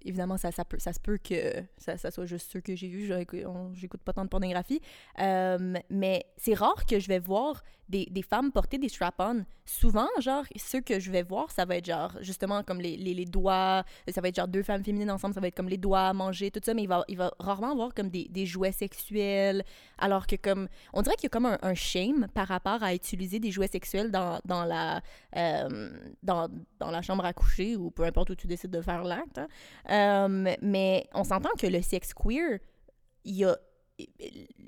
évidemment, 0.04 0.36
ça, 0.36 0.52
ça, 0.52 0.64
peut, 0.64 0.78
ça 0.78 0.92
se 0.92 1.00
peut 1.00 1.18
que 1.18 1.62
ça, 1.78 1.96
ça 1.96 2.10
soit 2.10 2.26
juste 2.26 2.52
ceux 2.52 2.60
que 2.60 2.74
j'ai 2.76 2.88
vus, 2.88 3.12
j'écoute 3.74 4.02
pas 4.02 4.12
tant 4.12 4.24
de 4.24 4.28
pornographie, 4.28 4.80
euh, 5.20 5.74
mais 5.90 6.26
c'est 6.36 6.54
rare 6.54 6.86
que 6.86 6.98
je 6.98 7.08
vais 7.08 7.18
voir 7.18 7.62
des, 7.88 8.06
des 8.06 8.22
femmes 8.22 8.50
porter 8.52 8.78
des 8.78 8.88
strap-on. 8.88 9.44
Souvent, 9.64 10.08
genre, 10.20 10.44
ceux 10.56 10.80
que 10.80 11.00
je 11.00 11.10
vais 11.10 11.22
voir, 11.22 11.50
ça 11.50 11.64
va 11.64 11.76
être 11.76 11.86
genre, 11.86 12.12
justement, 12.20 12.62
comme 12.62 12.80
les, 12.80 12.96
les, 12.96 13.24
doigts, 13.24 13.84
ça 14.08 14.20
va 14.20 14.28
être 14.28 14.36
genre 14.36 14.48
deux 14.48 14.62
femmes 14.62 14.84
féminines 14.84 15.10
ensemble, 15.10 15.34
ça 15.34 15.40
va 15.40 15.48
être 15.48 15.56
comme 15.56 15.68
les 15.68 15.76
doigts, 15.76 16.12
manger, 16.12 16.50
tout 16.50 16.60
ça, 16.62 16.72
mais 16.74 16.82
il 16.82 16.88
va, 16.88 17.04
il 17.08 17.16
va 17.16 17.32
rarement 17.38 17.72
avoir 17.72 17.94
comme 17.94 18.08
des, 18.08 18.28
des 18.28 18.46
jouets 18.46 18.72
sexuels, 18.72 19.64
alors 19.98 20.26
que 20.26 20.36
comme, 20.36 20.68
on 20.92 21.02
dirait 21.02 21.16
qu'il 21.16 21.24
y 21.24 21.26
a 21.26 21.30
comme 21.30 21.46
un, 21.46 21.58
un, 21.62 21.74
shame 21.74 22.28
par 22.32 22.48
rapport 22.48 22.82
à 22.82 22.94
utiliser 22.94 23.40
des 23.40 23.50
jouets 23.50 23.68
sexuels 23.68 24.10
dans, 24.10 24.40
dans 24.44 24.64
la, 24.64 25.00
euh, 25.36 25.90
dans, 26.22 26.48
dans, 26.78 26.90
la 26.90 27.02
chambre 27.02 27.24
à 27.24 27.32
coucher 27.32 27.76
ou 27.76 27.90
peu 27.90 28.04
importe 28.04 28.30
où 28.30 28.34
tu 28.34 28.46
décides 28.46 28.70
de 28.70 28.80
faire 28.80 29.02
l'acte. 29.02 29.38
Hein. 29.38 29.48
Euh, 29.90 30.54
mais 30.62 31.08
on 31.12 31.24
s'entend 31.24 31.50
que 31.58 31.66
le 31.66 31.82
sexe 31.82 32.14
queer, 32.14 32.60
il 33.24 33.34
y 33.34 33.44
a 33.44 33.56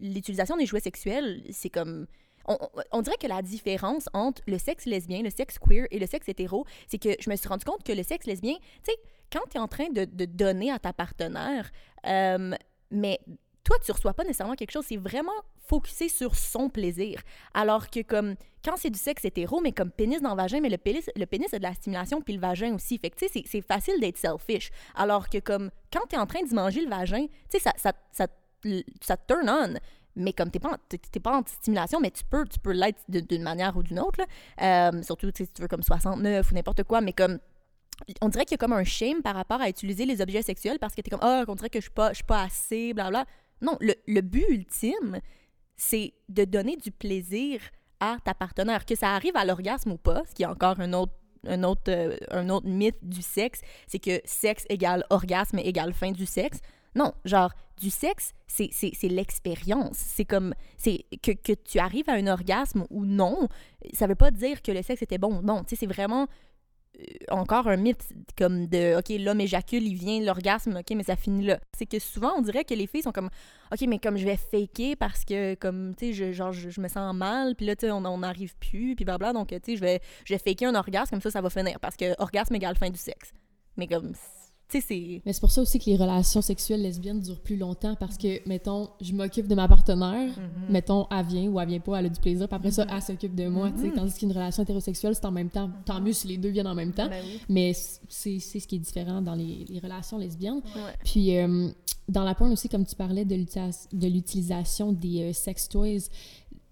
l'utilisation 0.01 0.57
des 0.57 0.67
jouets 0.67 0.81
sexuels, 0.81 1.43
c'est 1.51 1.71
comme 1.71 2.07
on, 2.93 3.03
dirait 3.03 3.17
que 3.21 3.27
la 3.27 3.43
différence 3.43 4.09
entre 4.13 4.43
le 4.47 4.59
sexe 4.59 4.87
lesbien, 4.87 5.23
le 5.23 5.31
sexe 5.31 5.59
queer 5.59 5.87
et 5.91 5.99
le 5.99 6.07
sexe 6.07 6.29
hétéro, 6.29 6.65
c'est 6.87 6.99
que 6.99 7.11
je 7.21 7.31
me 7.31 7.37
suis 7.37 7.49
rendu 7.49 7.65
compte 7.65 7.83
que 7.83 7.93
le 7.93 8.03
sexe 8.03 8.27
lesbien, 8.27 8.55
tu 8.55 8.93
sais, 8.93 8.97
quand 9.31 9.43
tu 9.51 9.59
es 9.59 9.61
en 9.61 9.69
train 9.69 9.89
de, 9.91 10.05
donner 10.05 10.71
à 10.71 10.79
ta 10.79 10.93
partenaire, 10.93 11.71
euh, 12.07 12.55
mais 12.91 13.21
toi, 13.65 13.77
tu 13.85 13.93
reçois 13.93 14.15
pas 14.15 14.25
nécessairement 14.25 14.55
quelque 14.55 14.71
chose, 14.71 14.87
c'est 14.89 14.97
vraiment 14.97 15.31
focusé 15.67 16.09
sur 16.09 16.35
son 16.35 16.71
plaisir. 16.71 17.21
Alors 17.53 17.91
que 17.91 18.01
comme 18.01 18.35
quand 18.65 18.77
c'est 18.77 18.91
du 18.91 18.99
sexe 18.99 19.27
hétéro, 19.27 19.61
mais 19.61 19.73
comme 19.73 19.91
pénis 19.91 20.23
dans 20.23 20.31
le 20.31 20.37
vagin, 20.37 20.61
mais 20.61 20.71
le 20.71 20.79
pénis, 20.79 21.11
le 21.15 21.27
pénis 21.27 21.51
de 21.51 21.59
la 21.59 21.75
stimulation, 21.75 22.23
puis 22.23 22.35
le 22.35 22.41
vagin 22.41 22.75
aussi. 22.75 22.99
Fait 22.99 23.11
que 23.11 23.17
tu 23.17 23.29
sais, 23.29 23.43
c'est 23.45 23.61
facile 23.61 24.01
d'être 24.01 24.17
selfish. 24.17 24.71
Alors 24.95 25.29
que 25.29 25.39
comme 25.39 25.71
quand 25.93 26.07
tu 26.09 26.17
es 26.17 26.19
en 26.19 26.27
train 26.27 26.43
de 26.43 26.55
manger 26.55 26.81
le 26.81 26.89
vagin, 26.89 27.27
tu 27.27 27.59
sais, 27.59 27.59
ça, 27.59 27.73
ça, 27.77 27.93
ça, 28.11 28.27
ça 29.03 29.17
turn 29.17 29.49
on 29.49 29.75
mais 30.19 30.33
comme 30.33 30.51
t'es 30.51 30.59
pas, 30.59 30.79
pas 31.23 31.39
en 31.39 31.43
stimulation, 31.47 32.01
mais 32.01 32.11
tu 32.11 32.25
peux, 32.25 32.45
tu 32.47 32.59
peux 32.59 32.73
l'être 32.73 33.01
d'une 33.09 33.43
manière 33.43 33.77
ou 33.77 33.83
d'une 33.83 34.01
autre. 34.01 34.21
Euh, 34.61 35.03
surtout 35.03 35.31
si 35.35 35.47
tu 35.49 35.63
veux 35.63 35.69
comme 35.69 35.83
69 35.83 36.51
ou 36.51 36.55
n'importe 36.55 36.85
quoi, 36.85 37.01
mais 37.01 37.13
comme 37.13 37.39
on 38.21 38.29
dirait 38.29 38.45
qu'il 38.45 38.53
y 38.53 38.55
a 38.55 38.59
comme 38.59 38.73
un 38.73 38.85
shame 38.85 39.23
par 39.23 39.35
rapport 39.35 39.61
à 39.61 39.69
utiliser 39.69 40.07
les 40.07 40.21
objets 40.21 40.43
sexuels 40.43 40.79
parce 40.79 40.95
que 40.95 41.01
t'es 41.01 41.11
comme 41.11 41.21
oh, 41.23 41.45
on 41.49 41.55
dirait 41.55 41.71
que 41.71 41.81
je 41.81 41.85
suis 41.85 41.91
pas 41.91 42.11
je 42.11 42.17
suis 42.17 42.25
pas 42.25 42.43
assez 42.43 42.95
bla 42.95 43.09
bla. 43.09 43.25
Non, 43.61 43.77
le, 43.81 43.95
le 44.07 44.21
but 44.21 44.45
ultime 44.49 45.21
c'est 45.77 46.13
de 46.29 46.45
donner 46.45 46.77
du 46.77 46.91
plaisir 46.91 47.61
à 48.01 48.19
ta 48.25 48.35
partenaire 48.35 48.87
que 48.87 48.95
ça 48.95 49.15
arrive 49.15 49.37
à 49.37 49.45
l'orgasme 49.45 49.93
ou 49.93 49.99
pas, 49.99 50.23
ce 50.29 50.35
qui 50.35 50.43
est 50.43 50.47
encore 50.47 50.79
un 50.81 50.93
autre 50.93 51.13
un 51.47 51.63
autre, 51.63 51.83
euh, 51.89 52.17
un 52.31 52.49
autre 52.49 52.67
mythe 52.67 52.99
du 53.03 53.23
sexe, 53.23 53.61
c'est 53.87 53.99
que 53.99 54.21
sexe 54.25 54.65
égale 54.69 55.05
orgasme 55.11 55.59
égale 55.59 55.93
fin 55.93 56.11
du 56.11 56.27
sexe. 56.27 56.61
Non, 56.95 57.13
genre, 57.25 57.53
du 57.79 57.91
sexe, 57.91 58.33
c'est 58.47 59.09
l'expérience. 59.09 59.97
C'est 59.97 60.25
comme, 60.25 60.55
c'est 60.77 61.05
que, 61.23 61.33
que, 61.33 61.53
tu 61.53 61.79
arrives 61.79 62.09
à 62.09 62.15
un 62.15 62.27
orgasme 62.27 62.85
ou 62.91 63.05
non, 63.05 63.49
ça 63.93 64.07
veut 64.07 64.15
pas 64.15 64.31
dire 64.31 64.63
que 64.63 64.73
le 64.73 64.83
sexe 64.83 65.03
était 65.03 65.19
bon 65.19 65.43
non. 65.43 65.65
Tu 65.65 65.71
sais, 65.71 65.77
c'est 65.77 65.87
vraiment 65.87 66.27
euh, 66.99 67.05
encore 67.31 67.69
un 67.69 67.77
mythe 67.77 68.13
comme 68.37 68.67
de, 68.67 68.97
OK, 68.99 69.09
l'homme 69.21 69.41
éjacule, 69.41 69.85
il 69.85 69.95
vient, 69.95 70.21
l'orgasme, 70.21 70.79
OK, 70.79 70.97
mais 70.97 71.03
ça 71.03 71.17
finit 71.17 71.47
là. 71.47 71.61
C'est 71.77 71.87
que 71.87 71.99
souvent, 71.99 72.35
on 72.37 72.43
dirait 72.43 72.65
que 72.65 72.75
les 72.75 72.87
filles 72.87 73.03
sont 73.03 73.13
comme, 73.13 73.31
OK, 73.73 73.81
mais 73.87 73.99
comme 73.99 74.17
je 74.17 74.25
vais 74.25 74.37
faker 74.37 74.97
parce 74.99 75.25
que, 75.25 75.55
comme, 75.55 75.95
tu 75.95 76.07
sais, 76.07 76.13
je, 76.13 76.33
genre, 76.33 76.53
je, 76.53 76.81
me 76.81 76.89
sens 76.89 77.15
mal, 77.15 77.55
puis 77.55 77.67
là, 77.67 77.77
tu 77.77 77.87
sais, 77.87 77.93
on 77.93 78.19
n'arrive 78.19 78.57
plus, 78.57 78.97
puis 78.97 79.05
blabla, 79.05 79.33
donc, 79.33 79.49
tu 79.49 79.59
sais, 79.63 79.77
je 79.77 79.81
vais, 79.81 80.01
je 80.25 80.35
vais 80.35 80.39
faker 80.39 80.69
un 80.69 80.75
orgasme, 80.75 81.11
comme 81.11 81.21
ça, 81.21 81.31
ça 81.31 81.41
va 81.41 81.51
finir, 81.51 81.79
parce 81.81 81.97
que 81.97 82.21
orgasme 82.21 82.55
égale 82.55 82.77
fin 82.77 82.91
du 82.91 82.99
sexe. 82.99 83.33
Mais 83.77 83.87
comme, 83.87 84.13
mais 85.25 85.33
c'est 85.33 85.41
pour 85.41 85.51
ça 85.51 85.63
aussi 85.63 85.79
que 85.79 85.87
les 85.87 85.97
relations 85.97 86.43
sexuelles 86.43 86.83
lesbiennes 86.83 87.21
durent 87.21 87.41
plus 87.41 87.57
longtemps 87.57 87.95
parce 87.95 88.19
que, 88.19 88.47
mettons, 88.47 88.91
je 89.01 89.13
m'occupe 89.13 89.47
de 89.47 89.55
ma 89.55 89.67
partenaire, 89.67 90.29
mm-hmm. 90.29 90.71
mettons, 90.71 91.07
elle 91.11 91.25
vient 91.25 91.49
ou 91.49 91.59
elle 91.59 91.69
vient 91.69 91.81
pas, 91.81 91.99
elle 91.99 92.07
a 92.07 92.09
du 92.11 92.21
plaisir, 92.21 92.47
puis 92.49 92.57
après 92.57 92.71
ça, 92.71 92.87
elle 92.91 93.03
s'occupe 93.03 93.35
de 93.35 93.49
moi, 93.49 93.71
tu 93.71 93.81
sais. 93.81 93.89
Mm-hmm. 93.89 93.95
Tandis 93.95 94.19
qu'une 94.19 94.33
relation 94.33 94.63
hétérosexuelle, 94.63 95.15
c'est 95.15 95.25
en 95.25 95.31
même 95.31 95.49
temps. 95.49 95.71
Tant 95.87 96.01
mieux 96.01 96.13
si 96.13 96.29
les 96.29 96.37
deux 96.37 96.51
viennent 96.51 96.67
en 96.67 96.75
même 96.75 96.93
temps, 96.93 97.09
ben 97.09 97.25
mais 97.49 97.73
c'est 98.09 98.39
ce 98.39 98.67
qui 98.67 98.77
est 98.77 98.81
différent 98.81 99.23
dans 99.23 99.35
les, 99.35 99.65
les 99.69 99.79
relations 99.79 100.19
lesbiennes. 100.19 100.61
Puis, 101.03 101.37
euh, 101.39 101.71
dans 102.09 102.25
la 102.25 102.35
porn 102.35 102.53
aussi, 102.53 102.69
comme 102.69 102.87
tu 102.87 102.95
parlais 102.95 103.25
de 103.25 104.07
l'utilisation 104.07 104.93
des 104.93 105.31
euh, 105.31 105.33
sex 105.33 105.69
toys, 105.69 106.09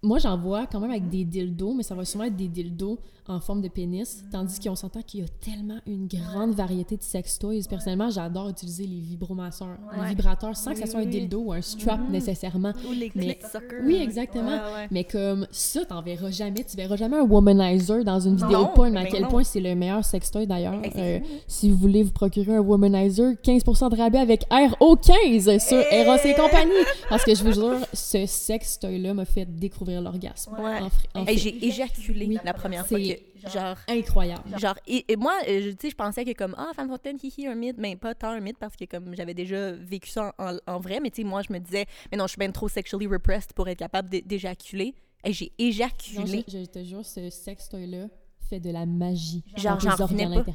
moi, 0.07 0.19
j'en 0.19 0.37
vois 0.37 0.67
quand 0.67 0.79
même 0.79 0.91
avec 0.91 1.09
des 1.09 1.25
dildos, 1.25 1.73
mais 1.73 1.83
ça 1.83 1.93
va 1.93 2.05
sûrement 2.05 2.23
être 2.23 2.35
des 2.35 2.47
dildos 2.47 2.97
en 3.27 3.41
forme 3.41 3.61
de 3.61 3.67
pénis, 3.67 4.23
tandis 4.31 4.57
qu'on 4.59 4.75
s'entend 4.75 5.01
qu'il 5.01 5.19
y 5.19 5.23
a 5.23 5.27
tellement 5.27 5.79
une 5.85 6.07
grande 6.07 6.53
variété 6.53 6.95
de 6.95 7.03
sex 7.03 7.37
toys. 7.37 7.67
Personnellement, 7.69 8.09
j'adore 8.09 8.47
utiliser 8.47 8.87
les 8.87 9.01
vibromasseurs, 9.01 9.77
les 9.99 10.09
vibrateurs, 10.09 10.55
sans 10.55 10.71
que 10.71 10.79
ça 10.79 10.85
soit 10.85 11.01
un 11.01 11.05
dildo 11.05 11.39
ou 11.39 11.53
un 11.53 11.61
strap 11.61 11.99
mm-hmm. 11.99 12.11
nécessairement. 12.11 12.71
Ou 12.87 12.93
les 12.93 13.11
mais... 13.15 13.37
Oui, 13.83 13.95
exactement. 13.95 14.59
Mais 14.91 15.03
comme 15.03 15.45
ça, 15.51 15.83
t'en 15.83 16.01
verras 16.01 16.31
jamais. 16.31 16.63
Tu 16.63 16.77
verras 16.77 16.95
jamais 16.95 17.17
un 17.17 17.25
womanizer 17.25 18.05
dans 18.05 18.19
une 18.19 18.37
vidéo 18.37 18.67
porn, 18.67 18.91
mais 18.91 19.01
à 19.01 19.05
quel 19.05 19.27
point 19.27 19.43
c'est 19.43 19.59
le 19.59 19.75
meilleur 19.75 20.05
sex 20.05 20.31
toy 20.31 20.47
d'ailleurs. 20.47 20.81
Euh, 20.95 21.19
si 21.47 21.69
vous 21.69 21.77
voulez 21.77 22.03
vous 22.03 22.11
procurer 22.11 22.55
un 22.55 22.61
womanizer, 22.61 23.33
15% 23.43 23.91
de 23.91 23.97
rabais 23.97 24.19
avec 24.19 24.45
RO15 24.49 25.59
sur 25.59 25.83
Eros 25.91 26.15
et 26.23 26.33
compagnie. 26.33 26.71
Parce 27.09 27.25
que 27.25 27.35
je 27.35 27.43
vous 27.43 27.51
jure, 27.51 27.79
ce 27.91 28.25
sex 28.25 28.79
toy-là 28.79 29.13
m'a 29.13 29.25
fait 29.25 29.45
découvrir 29.45 29.96
découvrir 29.99 30.01
l'orgasme. 30.01 30.53
Ouais. 30.59 30.79
En 31.13 31.25
Hey, 31.25 31.37
j'ai 31.37 31.65
éjaculé 31.65 32.25
Oui. 32.27 32.37
la 32.43 32.53
première 32.53 32.85
fois 32.87 32.97
C'est 32.97 33.15
que, 33.43 33.49
genre, 33.49 33.77
incroyable. 33.87 34.57
Genre, 34.59 34.75
et, 34.87 35.05
et 35.11 35.15
moi, 35.15 35.33
euh, 35.47 35.61
je- 35.61 35.69
tu 35.71 35.77
sais, 35.81 35.89
je 35.91 35.95
pensais 35.95 36.25
que 36.25 36.33
comme, 36.33 36.55
ah, 36.57 36.71
Femme 36.75 36.89
Fontaine, 36.89 37.17
hihi, 37.21 37.47
un 37.47 37.55
mythe, 37.55 37.77
mais 37.77 37.95
pas 37.95 38.15
tant 38.15 38.29
un 38.29 38.39
mythe 38.39 38.57
parce 38.57 38.75
que 38.75 38.85
comme 38.85 39.15
j'avais 39.15 39.33
déjà 39.33 39.71
vécu 39.71 40.09
ça 40.09 40.33
en, 40.67 40.79
vrai, 40.79 40.99
mais 41.01 41.09
tu 41.11 41.21
sais, 41.21 41.27
moi, 41.27 41.41
je 41.41 41.51
me 41.53 41.59
disais, 41.59 41.85
mais 42.11 42.17
non, 42.17 42.25
je 42.25 42.29
suis 42.29 42.39
bien 42.39 42.51
trop 42.51 42.67
sexually 42.67 43.07
repressed 43.07 43.53
pour 43.53 43.67
être 43.67 43.79
capable 43.79 44.09
d'é- 44.09 44.21
d'éjaculer. 44.21 44.93
Et 45.23 45.33
j'ai 45.33 45.45
Non, 45.59 45.65
éjaculé. 45.67 46.45
je, 46.47 46.57
je 46.59 46.65
te 46.65 46.83
jure, 46.83 47.03
ce 47.05 47.29
sextoy-là 47.29 48.07
fait 48.49 48.59
de 48.59 48.69
la 48.69 48.85
magie 48.85 49.43
Genre, 49.57 49.79
j'en 49.79 49.95
revenais 49.95 50.27
pas. 50.43 50.45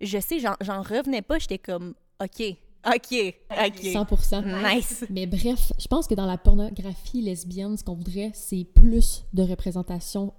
Je 0.00 0.18
sais, 0.18 0.38
j'en 0.38 0.82
revenais 0.82 1.22
pas, 1.22 1.38
j'étais 1.38 1.58
comme, 1.58 1.94
OK, 2.22 2.42
OK, 2.86 3.34
OK. 3.50 3.82
100%. 3.82 4.74
Nice. 4.76 5.04
Mais 5.10 5.26
bref, 5.26 5.72
je 5.78 5.86
pense 5.88 6.06
que 6.06 6.14
dans 6.14 6.26
la 6.26 6.38
pornographie 6.38 7.20
lesbienne, 7.22 7.76
ce 7.76 7.84
qu'on 7.84 7.94
voudrait, 7.94 8.30
c'est 8.34 8.64
plus 8.64 9.24
de 9.34 9.42
représentation 9.42 10.32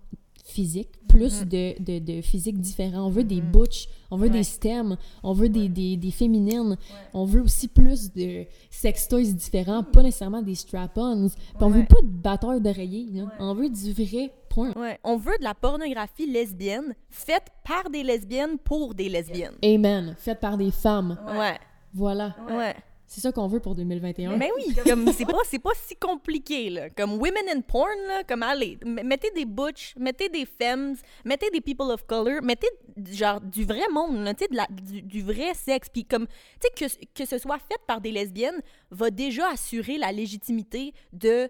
physique, 0.46 0.90
plus 1.08 1.42
de, 1.46 1.76
de, 1.80 2.00
de 2.00 2.22
physique 2.22 2.60
différent. 2.60 3.06
On 3.06 3.10
veut 3.10 3.24
des 3.24 3.40
butch, 3.42 3.88
on 4.10 4.18
veut 4.18 4.28
Ouais. 4.30 4.34
des 4.38 4.44
stems, 4.44 4.98
on 5.22 5.34
veut 5.34 5.50
des, 5.50 5.70
des, 5.70 5.96
des 5.96 6.10
féminines, 6.10 6.76
on 7.14 7.26
veut 7.26 7.42
aussi 7.44 7.68
plus 7.68 8.12
de 8.14 8.46
sextoys 8.72 9.32
différents, 9.36 9.84
pas 9.84 10.02
nécessairement 10.02 10.42
des 10.42 10.56
strap-ons. 10.56 11.28
On 11.60 11.70
veut 11.70 11.86
pas 11.86 12.02
de 12.02 12.08
batteur 12.08 12.60
d'oreiller, 12.60 13.22
on 13.40 13.54
veut 13.54 13.70
du 13.70 13.94
vrai 13.94 14.32
point. 14.50 14.74
On 15.04 15.18
veut 15.18 15.38
de 15.38 15.44
la 15.44 15.54
pornographie 15.54 16.26
lesbienne 16.26 16.96
faite 17.12 17.46
par 17.64 17.92
des 17.92 18.02
lesbiennes 18.02 18.58
pour 18.58 18.96
des 18.96 19.08
lesbiennes. 19.10 19.54
Amen. 19.64 20.16
Fait 20.18 20.34
par 20.40 20.58
des 20.58 20.72
femmes. 20.72 21.16
Ouais, 21.38 21.60
Voilà. 21.94 22.36
ouais. 22.50 22.76
C'est 23.12 23.22
ça 23.22 23.32
qu'on 23.32 23.48
veut 23.48 23.60
pour 23.60 23.74
2021. 23.74 24.38
Mais 24.38 24.52
oui, 24.56 24.76
comme 24.86 25.12
c'est 25.12 25.26
pas 25.26 25.40
c'est 25.44 25.58
pas 25.58 25.72
si 25.74 25.96
compliqué 25.96 26.70
là. 26.70 26.92
Comme 26.92 27.14
women 27.14 27.44
in 27.52 27.62
porn 27.62 27.90
là, 28.08 28.24
comme 28.24 28.44
allez, 28.44 28.78
mettez 28.86 29.32
des 29.32 29.46
butch, 29.46 29.96
mettez 29.98 30.30
des 30.30 30.46
femmes, 30.46 30.94
mettez 31.26 31.50
des 31.50 31.60
people 31.60 31.88
of 31.90 32.06
color, 32.06 32.44
mettez 32.44 32.68
genre 33.12 33.42
du 33.42 33.66
vrai 33.66 33.88
monde, 33.92 34.24
là, 34.24 34.36
tu 34.36 34.44
sais 34.44 34.52
de 34.52 34.56
la- 34.58 34.68
du, 34.70 35.02
du 35.02 35.24
vrai 35.24 35.56
sexe 35.56 35.90
puis 35.90 36.06
comme 36.06 36.28
tu 36.28 36.68
sais 36.86 37.00
que 37.00 37.06
que 37.24 37.26
ce 37.28 37.40
soit 37.40 37.58
fait 37.58 37.80
par 37.88 38.00
des 38.00 38.12
lesbiennes 38.12 38.62
va 38.92 39.10
déjà 39.10 39.50
assurer 39.50 39.98
la 39.98 40.12
légitimité 40.12 40.94
de 41.12 41.50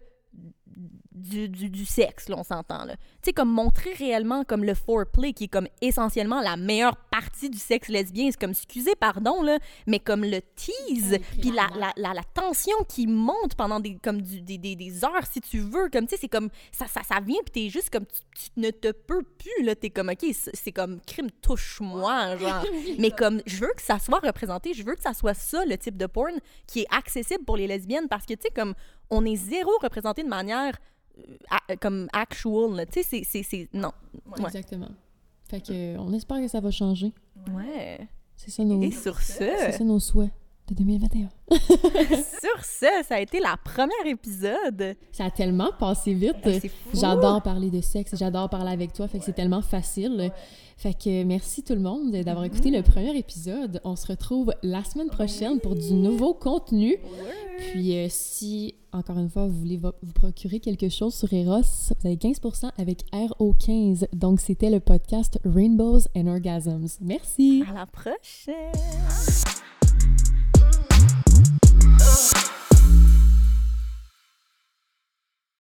du, 1.11 1.49
du, 1.49 1.69
du 1.69 1.85
sexe, 1.85 2.29
là, 2.29 2.35
on 2.37 2.43
s'entend. 2.43 2.85
Tu 2.87 2.95
sais, 3.23 3.33
comme 3.33 3.51
montrer 3.51 3.93
réellement 3.93 4.43
comme 4.43 4.63
le 4.63 4.73
foreplay, 4.73 5.33
qui 5.33 5.45
est 5.45 5.49
comme 5.49 5.67
essentiellement 5.81 6.41
la 6.41 6.55
meilleure 6.55 6.95
partie 7.11 7.49
du 7.49 7.57
sexe 7.57 7.89
lesbien, 7.89 8.29
c'est 8.31 8.39
comme, 8.39 8.51
excusez, 8.51 8.95
pardon, 8.95 9.41
là, 9.41 9.59
mais 9.87 9.99
comme 9.99 10.23
le 10.23 10.39
tease, 10.55 11.17
puis 11.39 11.51
la, 11.51 11.67
la, 11.77 11.91
la, 11.97 12.13
la 12.13 12.23
tension 12.33 12.75
qui 12.87 13.07
monte 13.07 13.55
pendant 13.55 13.79
des, 13.79 13.97
comme 13.97 14.21
du, 14.21 14.41
des, 14.41 14.57
des, 14.57 14.75
des 14.75 15.03
heures, 15.03 15.25
si 15.29 15.41
tu 15.41 15.59
veux, 15.59 15.89
comme, 15.89 16.05
tu 16.05 16.15
sais, 16.15 16.21
c'est 16.21 16.29
comme, 16.29 16.49
ça, 16.71 16.87
ça, 16.87 17.01
ça 17.03 17.19
vient, 17.19 17.39
puis 17.45 17.63
t'es 17.63 17.69
juste 17.69 17.89
comme, 17.89 18.05
tu, 18.05 18.51
tu 18.53 18.59
ne 18.59 18.71
te 18.71 18.91
peux 18.91 19.23
plus, 19.23 19.65
là, 19.65 19.75
t'es 19.75 19.89
comme, 19.89 20.09
OK, 20.09 20.25
c'est 20.33 20.55
c'est 20.69 20.71
comme, 20.71 20.99
crime, 21.01 21.31
touche-moi, 21.41 22.37
genre. 22.37 22.63
Mais 22.99 23.11
comme, 23.11 23.41
je 23.45 23.57
veux 23.57 23.73
que 23.75 23.81
ça 23.81 23.97
soit 23.99 24.19
représenté, 24.19 24.73
je 24.73 24.83
veux 24.83 24.95
que 24.95 25.01
ça 25.01 25.13
soit 25.13 25.33
ça, 25.33 25.65
le 25.65 25.77
type 25.77 25.97
de 25.97 26.05
porn 26.05 26.33
qui 26.67 26.81
est 26.81 26.95
accessible 26.95 27.43
pour 27.43 27.57
les 27.57 27.67
lesbiennes, 27.67 28.07
parce 28.07 28.25
que, 28.25 28.33
tu 28.33 28.41
sais, 28.43 28.49
comme, 28.49 28.73
on 29.09 29.25
est 29.25 29.35
zéro 29.35 29.71
représenté 29.81 30.23
de 30.23 30.27
manière 30.27 30.68
euh, 31.17 31.21
a- 31.49 31.75
comme 31.77 32.07
actual, 32.13 32.85
tu 32.91 33.01
sais, 33.01 33.03
c'est- 33.03 33.23
c'est... 33.23 33.43
c'est- 33.43 33.69
Non. 33.73 33.91
Ouais. 34.37 34.45
Exactement. 34.45 34.89
Fait 35.49 35.61
que, 35.61 35.71
euh, 35.71 35.97
on 35.99 36.13
espère 36.13 36.37
que 36.39 36.47
ça 36.47 36.59
va 36.59 36.71
changer. 36.71 37.11
Ouais. 37.53 38.07
C'est 38.35 38.51
ça 38.51 38.63
nos, 38.63 38.81
Et 38.81 38.91
sur 38.91 39.19
c'est 39.19 39.71
ce, 39.71 39.77
ça 39.77 39.83
nos 39.83 39.99
souhaits 39.99 40.31
de 40.69 40.75
2021. 40.75 41.29
sur 41.51 42.63
ce, 42.63 42.85
ça 43.07 43.15
a 43.15 43.19
été 43.19 43.39
la 43.39 43.57
première 43.63 44.05
épisode. 44.05 44.95
Ça 45.11 45.25
a 45.25 45.31
tellement 45.31 45.71
passé 45.79 46.13
vite. 46.13 46.35
Fou. 46.43 46.69
J'adore 46.99 47.41
parler 47.41 47.69
de 47.69 47.81
sexe, 47.81 48.15
j'adore 48.15 48.49
parler 48.49 48.71
avec 48.71 48.93
toi, 48.93 49.07
fait 49.07 49.19
que 49.19 49.25
c'est 49.25 49.33
tellement 49.33 49.61
facile. 49.61 50.31
Fait 50.77 50.93
que 50.93 51.23
merci 51.25 51.61
tout 51.61 51.73
le 51.73 51.81
monde 51.81 52.11
d'avoir 52.11 52.45
écouté 52.45 52.71
le 52.71 52.81
premier 52.83 53.17
épisode. 53.17 53.81
On 53.83 53.97
se 53.97 54.07
retrouve 54.07 54.53
la 54.63 54.81
semaine 54.85 55.09
prochaine 55.09 55.59
pour 55.59 55.75
du 55.75 55.93
nouveau 55.93 56.33
contenu. 56.33 56.95
Puis 57.71 57.97
euh, 57.97 58.07
si, 58.09 58.75
encore 58.93 59.17
une 59.19 59.29
fois, 59.29 59.45
vous 59.45 59.59
voulez 59.59 59.75
vo- 59.75 59.91
vous 60.01 60.13
procurer 60.13 60.61
quelque 60.61 60.87
chose 60.87 61.13
sur 61.13 61.33
Eros, 61.33 61.63
vous 61.99 62.07
avez 62.07 62.15
15% 62.15 62.71
avec 62.77 63.03
RO15. 63.11 64.05
Donc 64.13 64.39
c'était 64.39 64.69
le 64.69 64.79
podcast 64.79 65.37
Rainbows 65.43 66.03
and 66.15 66.27
Orgasms. 66.27 66.87
Merci! 67.01 67.65
À 67.69 67.73
la 67.73 67.85
prochaine. 67.85 68.71